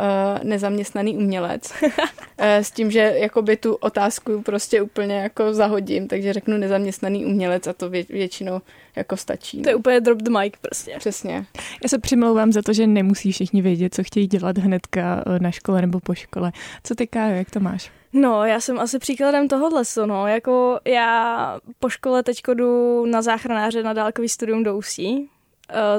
nezaměstnaný 0.43 1.17
umělec 1.17 1.73
uh, 1.83 1.89
s 2.39 2.71
tím, 2.71 2.91
že 2.91 2.99
jakoby 2.99 3.57
tu 3.57 3.73
otázku 3.73 4.41
prostě 4.41 4.81
úplně 4.81 5.15
jako 5.15 5.53
zahodím, 5.53 6.07
takže 6.07 6.33
řeknu 6.33 6.57
nezaměstnaný 6.57 7.25
umělec 7.25 7.67
a 7.67 7.73
to 7.73 7.89
vě, 7.89 8.03
většinou 8.09 8.61
jako 8.95 9.17
stačí. 9.17 9.61
To 9.61 9.69
je 9.69 9.73
no. 9.73 9.79
úplně 9.79 10.01
drop 10.01 10.21
the 10.21 10.31
mic 10.39 10.53
prostě. 10.61 10.95
Přesně. 10.97 11.45
Já 11.83 11.89
se 11.89 11.99
přimlouvám 11.99 12.51
za 12.51 12.61
to, 12.61 12.73
že 12.73 12.87
nemusí 12.87 13.31
všichni 13.31 13.61
vědět, 13.61 13.95
co 13.95 14.03
chtějí 14.03 14.27
dělat 14.27 14.57
hnedka 14.57 15.23
eh, 15.27 15.39
na 15.39 15.51
škole 15.51 15.81
nebo 15.81 15.99
po 15.99 16.15
škole. 16.15 16.51
Co 16.83 16.95
ty, 16.95 17.07
Kájo, 17.07 17.35
jak 17.35 17.51
to 17.51 17.59
máš? 17.59 17.91
No, 18.13 18.45
já 18.45 18.59
jsem 18.59 18.79
asi 18.79 18.99
příkladem 18.99 19.47
tohohle, 19.47 19.83
no, 20.05 20.27
jako 20.27 20.79
já 20.85 21.59
po 21.79 21.89
škole 21.89 22.23
teď 22.23 22.41
jdu 22.53 23.05
na 23.05 23.21
záchranáře 23.21 23.83
na 23.83 23.93
dálkový 23.93 24.29
studium 24.29 24.63
do 24.63 24.77
Ústí, 24.77 25.17
uh, 25.17 25.27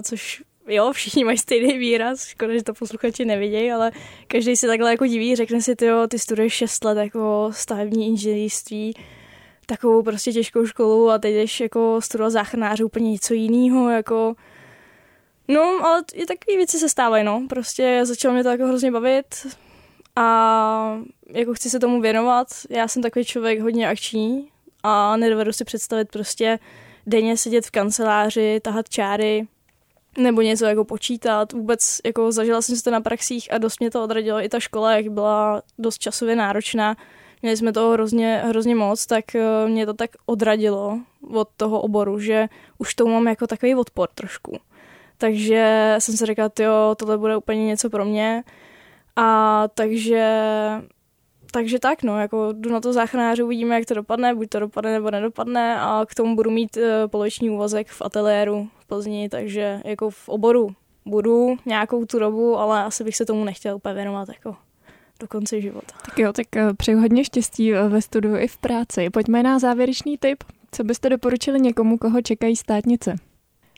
což 0.02 0.42
jo, 0.66 0.92
všichni 0.92 1.24
mají 1.24 1.38
stejný 1.38 1.78
výraz, 1.78 2.24
škoda, 2.26 2.52
že 2.52 2.62
to 2.62 2.74
posluchači 2.74 3.24
nevidějí, 3.24 3.72
ale 3.72 3.92
každý 4.26 4.56
si 4.56 4.66
takhle 4.66 4.90
jako 4.90 5.06
diví, 5.06 5.36
řekne 5.36 5.62
si, 5.62 5.76
ty 5.76 5.86
jo, 5.86 6.06
ty 6.06 6.18
studuješ 6.18 6.52
6 6.52 6.84
let 6.84 6.98
jako 6.98 7.50
stavební 7.52 8.08
inženýrství, 8.08 8.94
takovou 9.66 10.02
prostě 10.02 10.32
těžkou 10.32 10.66
školu 10.66 11.10
a 11.10 11.18
teď 11.18 11.34
jdeš 11.34 11.60
jako 11.60 12.00
studovat 12.00 12.30
záchranáře 12.30 12.84
úplně 12.84 13.10
něco 13.10 13.34
jiného, 13.34 13.90
jako 13.90 14.34
No, 15.48 15.86
ale 15.86 16.02
i 16.14 16.26
takové 16.26 16.56
věci 16.56 16.78
se 16.78 16.88
stávají, 16.88 17.24
no. 17.24 17.46
Prostě 17.48 18.00
začalo 18.04 18.34
mě 18.34 18.42
to 18.42 18.48
jako 18.48 18.66
hrozně 18.66 18.90
bavit 18.90 19.26
a 20.16 20.98
jako 21.28 21.54
chci 21.54 21.70
se 21.70 21.80
tomu 21.80 22.00
věnovat. 22.00 22.46
Já 22.70 22.88
jsem 22.88 23.02
takový 23.02 23.24
člověk 23.24 23.60
hodně 23.60 23.88
akční 23.88 24.48
a 24.82 25.16
nedovedu 25.16 25.52
si 25.52 25.64
představit 25.64 26.08
prostě 26.08 26.58
denně 27.06 27.36
sedět 27.36 27.66
v 27.66 27.70
kanceláři, 27.70 28.60
tahat 28.60 28.88
čáry, 28.88 29.46
nebo 30.18 30.42
něco 30.42 30.64
jako 30.64 30.84
počítat. 30.84 31.52
Vůbec 31.52 32.00
jako 32.04 32.32
zažila 32.32 32.62
jsem 32.62 32.76
si 32.76 32.82
to 32.82 32.90
na 32.90 33.00
praxích 33.00 33.52
a 33.52 33.58
dost 33.58 33.80
mě 33.80 33.90
to 33.90 34.04
odradilo. 34.04 34.44
I 34.44 34.48
ta 34.48 34.60
škola, 34.60 34.96
jak 34.96 35.08
byla 35.08 35.62
dost 35.78 35.98
časově 35.98 36.36
náročná, 36.36 36.96
měli 37.42 37.56
jsme 37.56 37.72
toho 37.72 37.92
hrozně, 37.92 38.42
hrozně 38.46 38.74
moc, 38.74 39.06
tak 39.06 39.34
eh, 39.34 39.68
mě 39.68 39.86
to 39.86 39.94
tak 39.94 40.10
odradilo 40.26 40.98
od 41.34 41.48
toho 41.56 41.80
oboru, 41.80 42.18
že 42.18 42.48
už 42.78 42.94
to 42.94 43.06
mám 43.06 43.26
jako 43.26 43.46
takový 43.46 43.74
odpor 43.74 44.08
trošku. 44.14 44.58
Takže 45.18 45.94
jsem 45.98 46.16
si 46.16 46.26
říkala, 46.26 46.50
jo, 46.60 46.94
tohle 46.96 47.18
bude 47.18 47.36
úplně 47.36 47.66
něco 47.66 47.90
pro 47.90 48.04
mě. 48.04 48.44
A 49.16 49.68
takže 49.74 50.42
takže 51.52 51.78
tak, 51.78 52.02
no, 52.02 52.20
jako 52.20 52.52
jdu 52.52 52.70
na 52.70 52.80
to 52.80 52.92
záchranáře, 52.92 53.42
uvidíme, 53.42 53.74
jak 53.74 53.86
to 53.86 53.94
dopadne, 53.94 54.34
buď 54.34 54.48
to 54.48 54.60
dopadne 54.60 54.92
nebo 54.92 55.10
nedopadne 55.10 55.80
a 55.80 56.04
k 56.08 56.14
tomu 56.14 56.36
budu 56.36 56.50
mít 56.50 56.76
uh, 56.76 56.82
poloviční 57.06 57.50
úvazek 57.50 57.88
v 57.88 58.02
ateliéru 58.02 58.68
v 58.78 58.86
Plzni, 58.86 59.28
takže 59.28 59.80
jako 59.84 60.10
v 60.10 60.28
oboru 60.28 60.70
budu 61.06 61.56
nějakou 61.66 62.04
tu 62.04 62.18
dobu, 62.18 62.56
ale 62.56 62.84
asi 62.84 63.04
bych 63.04 63.16
se 63.16 63.24
tomu 63.24 63.44
nechtěl 63.44 63.76
úplně 63.76 63.94
věnovat 63.94 64.28
jako 64.28 64.56
do 65.20 65.28
konce 65.28 65.60
života. 65.60 65.94
Tak 66.06 66.18
jo, 66.18 66.32
tak 66.32 66.46
uh, 66.56 66.72
přeju 66.76 67.00
hodně 67.00 67.24
štěstí 67.24 67.74
eh, 67.74 67.88
ve 67.88 68.02
studiu 68.02 68.36
i 68.36 68.48
v 68.48 68.58
práci. 68.58 69.10
Pojďme 69.10 69.42
na 69.42 69.58
závěrečný 69.58 70.18
tip. 70.18 70.44
Co 70.72 70.84
byste 70.84 71.08
doporučili 71.08 71.60
někomu, 71.60 71.98
koho 71.98 72.22
čekají 72.22 72.56
státnice? 72.56 73.16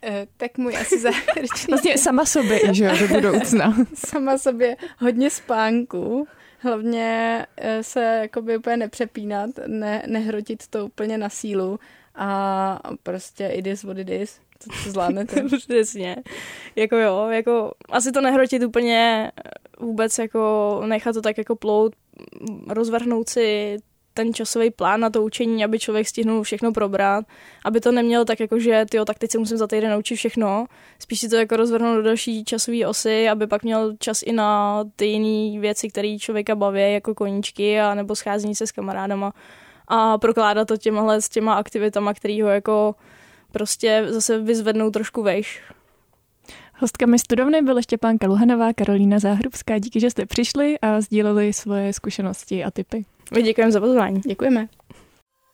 Uh, 0.08 0.14
tak 0.36 0.58
můj 0.58 0.76
asi 0.76 1.00
závěrečný 1.00 1.66
Vlastně 1.68 1.98
sama 1.98 2.24
sobě, 2.24 2.74
že 2.74 2.84
jo, 2.84 2.92
do 3.00 3.08
budoucna. 3.08 3.76
sama 3.94 4.38
sobě 4.38 4.76
hodně 4.98 5.30
spánku 5.30 6.26
hlavně 6.64 7.46
eh, 7.56 7.82
se 7.82 8.18
jakoby 8.22 8.56
úplně 8.56 8.76
nepřepínat, 8.76 9.50
ne, 9.66 10.02
nehrotit 10.06 10.66
to 10.66 10.86
úplně 10.86 11.18
na 11.18 11.28
sílu 11.28 11.78
a 12.14 12.80
prostě 13.02 13.46
it 13.46 13.66
is 13.66 13.84
what 13.84 13.98
it 13.98 14.10
is. 14.10 14.40
To, 14.64 14.84
to 14.84 14.90
zvládnete. 14.90 15.42
Přesně. 15.58 16.16
Jako 16.76 16.96
jo, 16.96 17.28
jako 17.30 17.72
asi 17.90 18.12
to 18.12 18.20
nehrotit 18.20 18.62
úplně 18.62 19.32
vůbec 19.80 20.18
jako 20.18 20.82
nechat 20.86 21.12
to 21.12 21.22
tak 21.22 21.38
jako 21.38 21.56
plout, 21.56 21.92
rozvrhnout 22.68 23.28
si 23.28 23.76
ten 24.14 24.34
časový 24.34 24.70
plán 24.70 25.00
na 25.00 25.10
to 25.10 25.22
učení, 25.22 25.64
aby 25.64 25.78
člověk 25.78 26.08
stihnul 26.08 26.42
všechno 26.42 26.72
probrat, 26.72 27.24
aby 27.64 27.80
to 27.80 27.92
nemělo 27.92 28.24
tak 28.24 28.40
jako, 28.40 28.58
že 28.58 28.86
tyjo, 28.90 29.04
tak 29.04 29.18
teď 29.18 29.30
se 29.30 29.38
musím 29.38 29.56
za 29.56 29.66
týden 29.66 29.90
naučit 29.90 30.16
všechno, 30.16 30.66
spíš 30.98 31.20
si 31.20 31.28
to 31.28 31.36
jako 31.36 31.56
rozvrhnout 31.56 31.96
do 31.96 32.02
další 32.02 32.44
časové 32.44 32.86
osy, 32.86 33.28
aby 33.28 33.46
pak 33.46 33.62
měl 33.62 33.96
čas 33.98 34.22
i 34.22 34.32
na 34.32 34.80
ty 34.96 35.06
jiné 35.06 35.60
věci, 35.60 35.88
které 35.88 36.16
člověka 36.18 36.54
baví, 36.54 36.92
jako 36.92 37.14
koníčky 37.14 37.80
a 37.80 37.94
nebo 37.94 38.16
scházení 38.16 38.54
se 38.54 38.66
s 38.66 38.72
kamarádama 38.72 39.32
a 39.88 40.18
prokládat 40.18 40.68
to 40.68 40.76
těmahle 40.76 41.20
s 41.20 41.28
těma 41.28 41.54
aktivitama, 41.54 42.14
který 42.14 42.42
ho 42.42 42.48
jako 42.48 42.94
prostě 43.52 44.04
zase 44.08 44.38
vyzvednou 44.38 44.90
trošku 44.90 45.22
vejš. 45.22 45.62
Hostkami 46.76 47.18
studovny 47.18 47.62
byly 47.62 47.82
Štěpánka 47.82 48.26
Luhanová, 48.26 48.72
Karolína 48.72 49.18
Záhrubská. 49.18 49.78
Díky, 49.78 50.00
že 50.00 50.10
jste 50.10 50.26
přišli 50.26 50.78
a 50.82 51.00
sdíleli 51.00 51.52
svoje 51.52 51.92
zkušenosti 51.92 52.64
a 52.64 52.70
typy. 52.70 53.04
My 53.34 53.42
děkujeme 53.42 53.72
za 53.72 53.80
pozvání. 53.80 54.20
Děkujeme. 54.20 54.68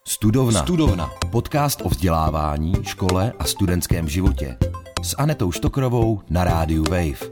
Studovna. 0.08 0.62
Studovna. 0.62 1.10
Podcast 1.30 1.80
o 1.80 1.88
vzdělávání, 1.88 2.72
škole 2.84 3.32
a 3.38 3.44
studentském 3.44 4.08
životě. 4.08 4.58
S 5.02 5.14
Anetou 5.18 5.52
Štokrovou 5.52 6.22
na 6.30 6.44
rádiu 6.44 6.84
Wave. 6.84 7.30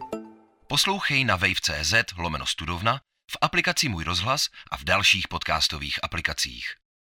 Poslouchej 0.66 1.24
na 1.24 1.36
wave.cz 1.36 1.94
lomeno 2.18 2.46
studovna, 2.46 3.00
v 3.30 3.36
aplikaci 3.40 3.88
Můj 3.88 4.04
rozhlas 4.04 4.46
a 4.70 4.76
v 4.76 4.84
dalších 4.84 5.28
podcastových 5.28 5.98
aplikacích. 6.02 6.64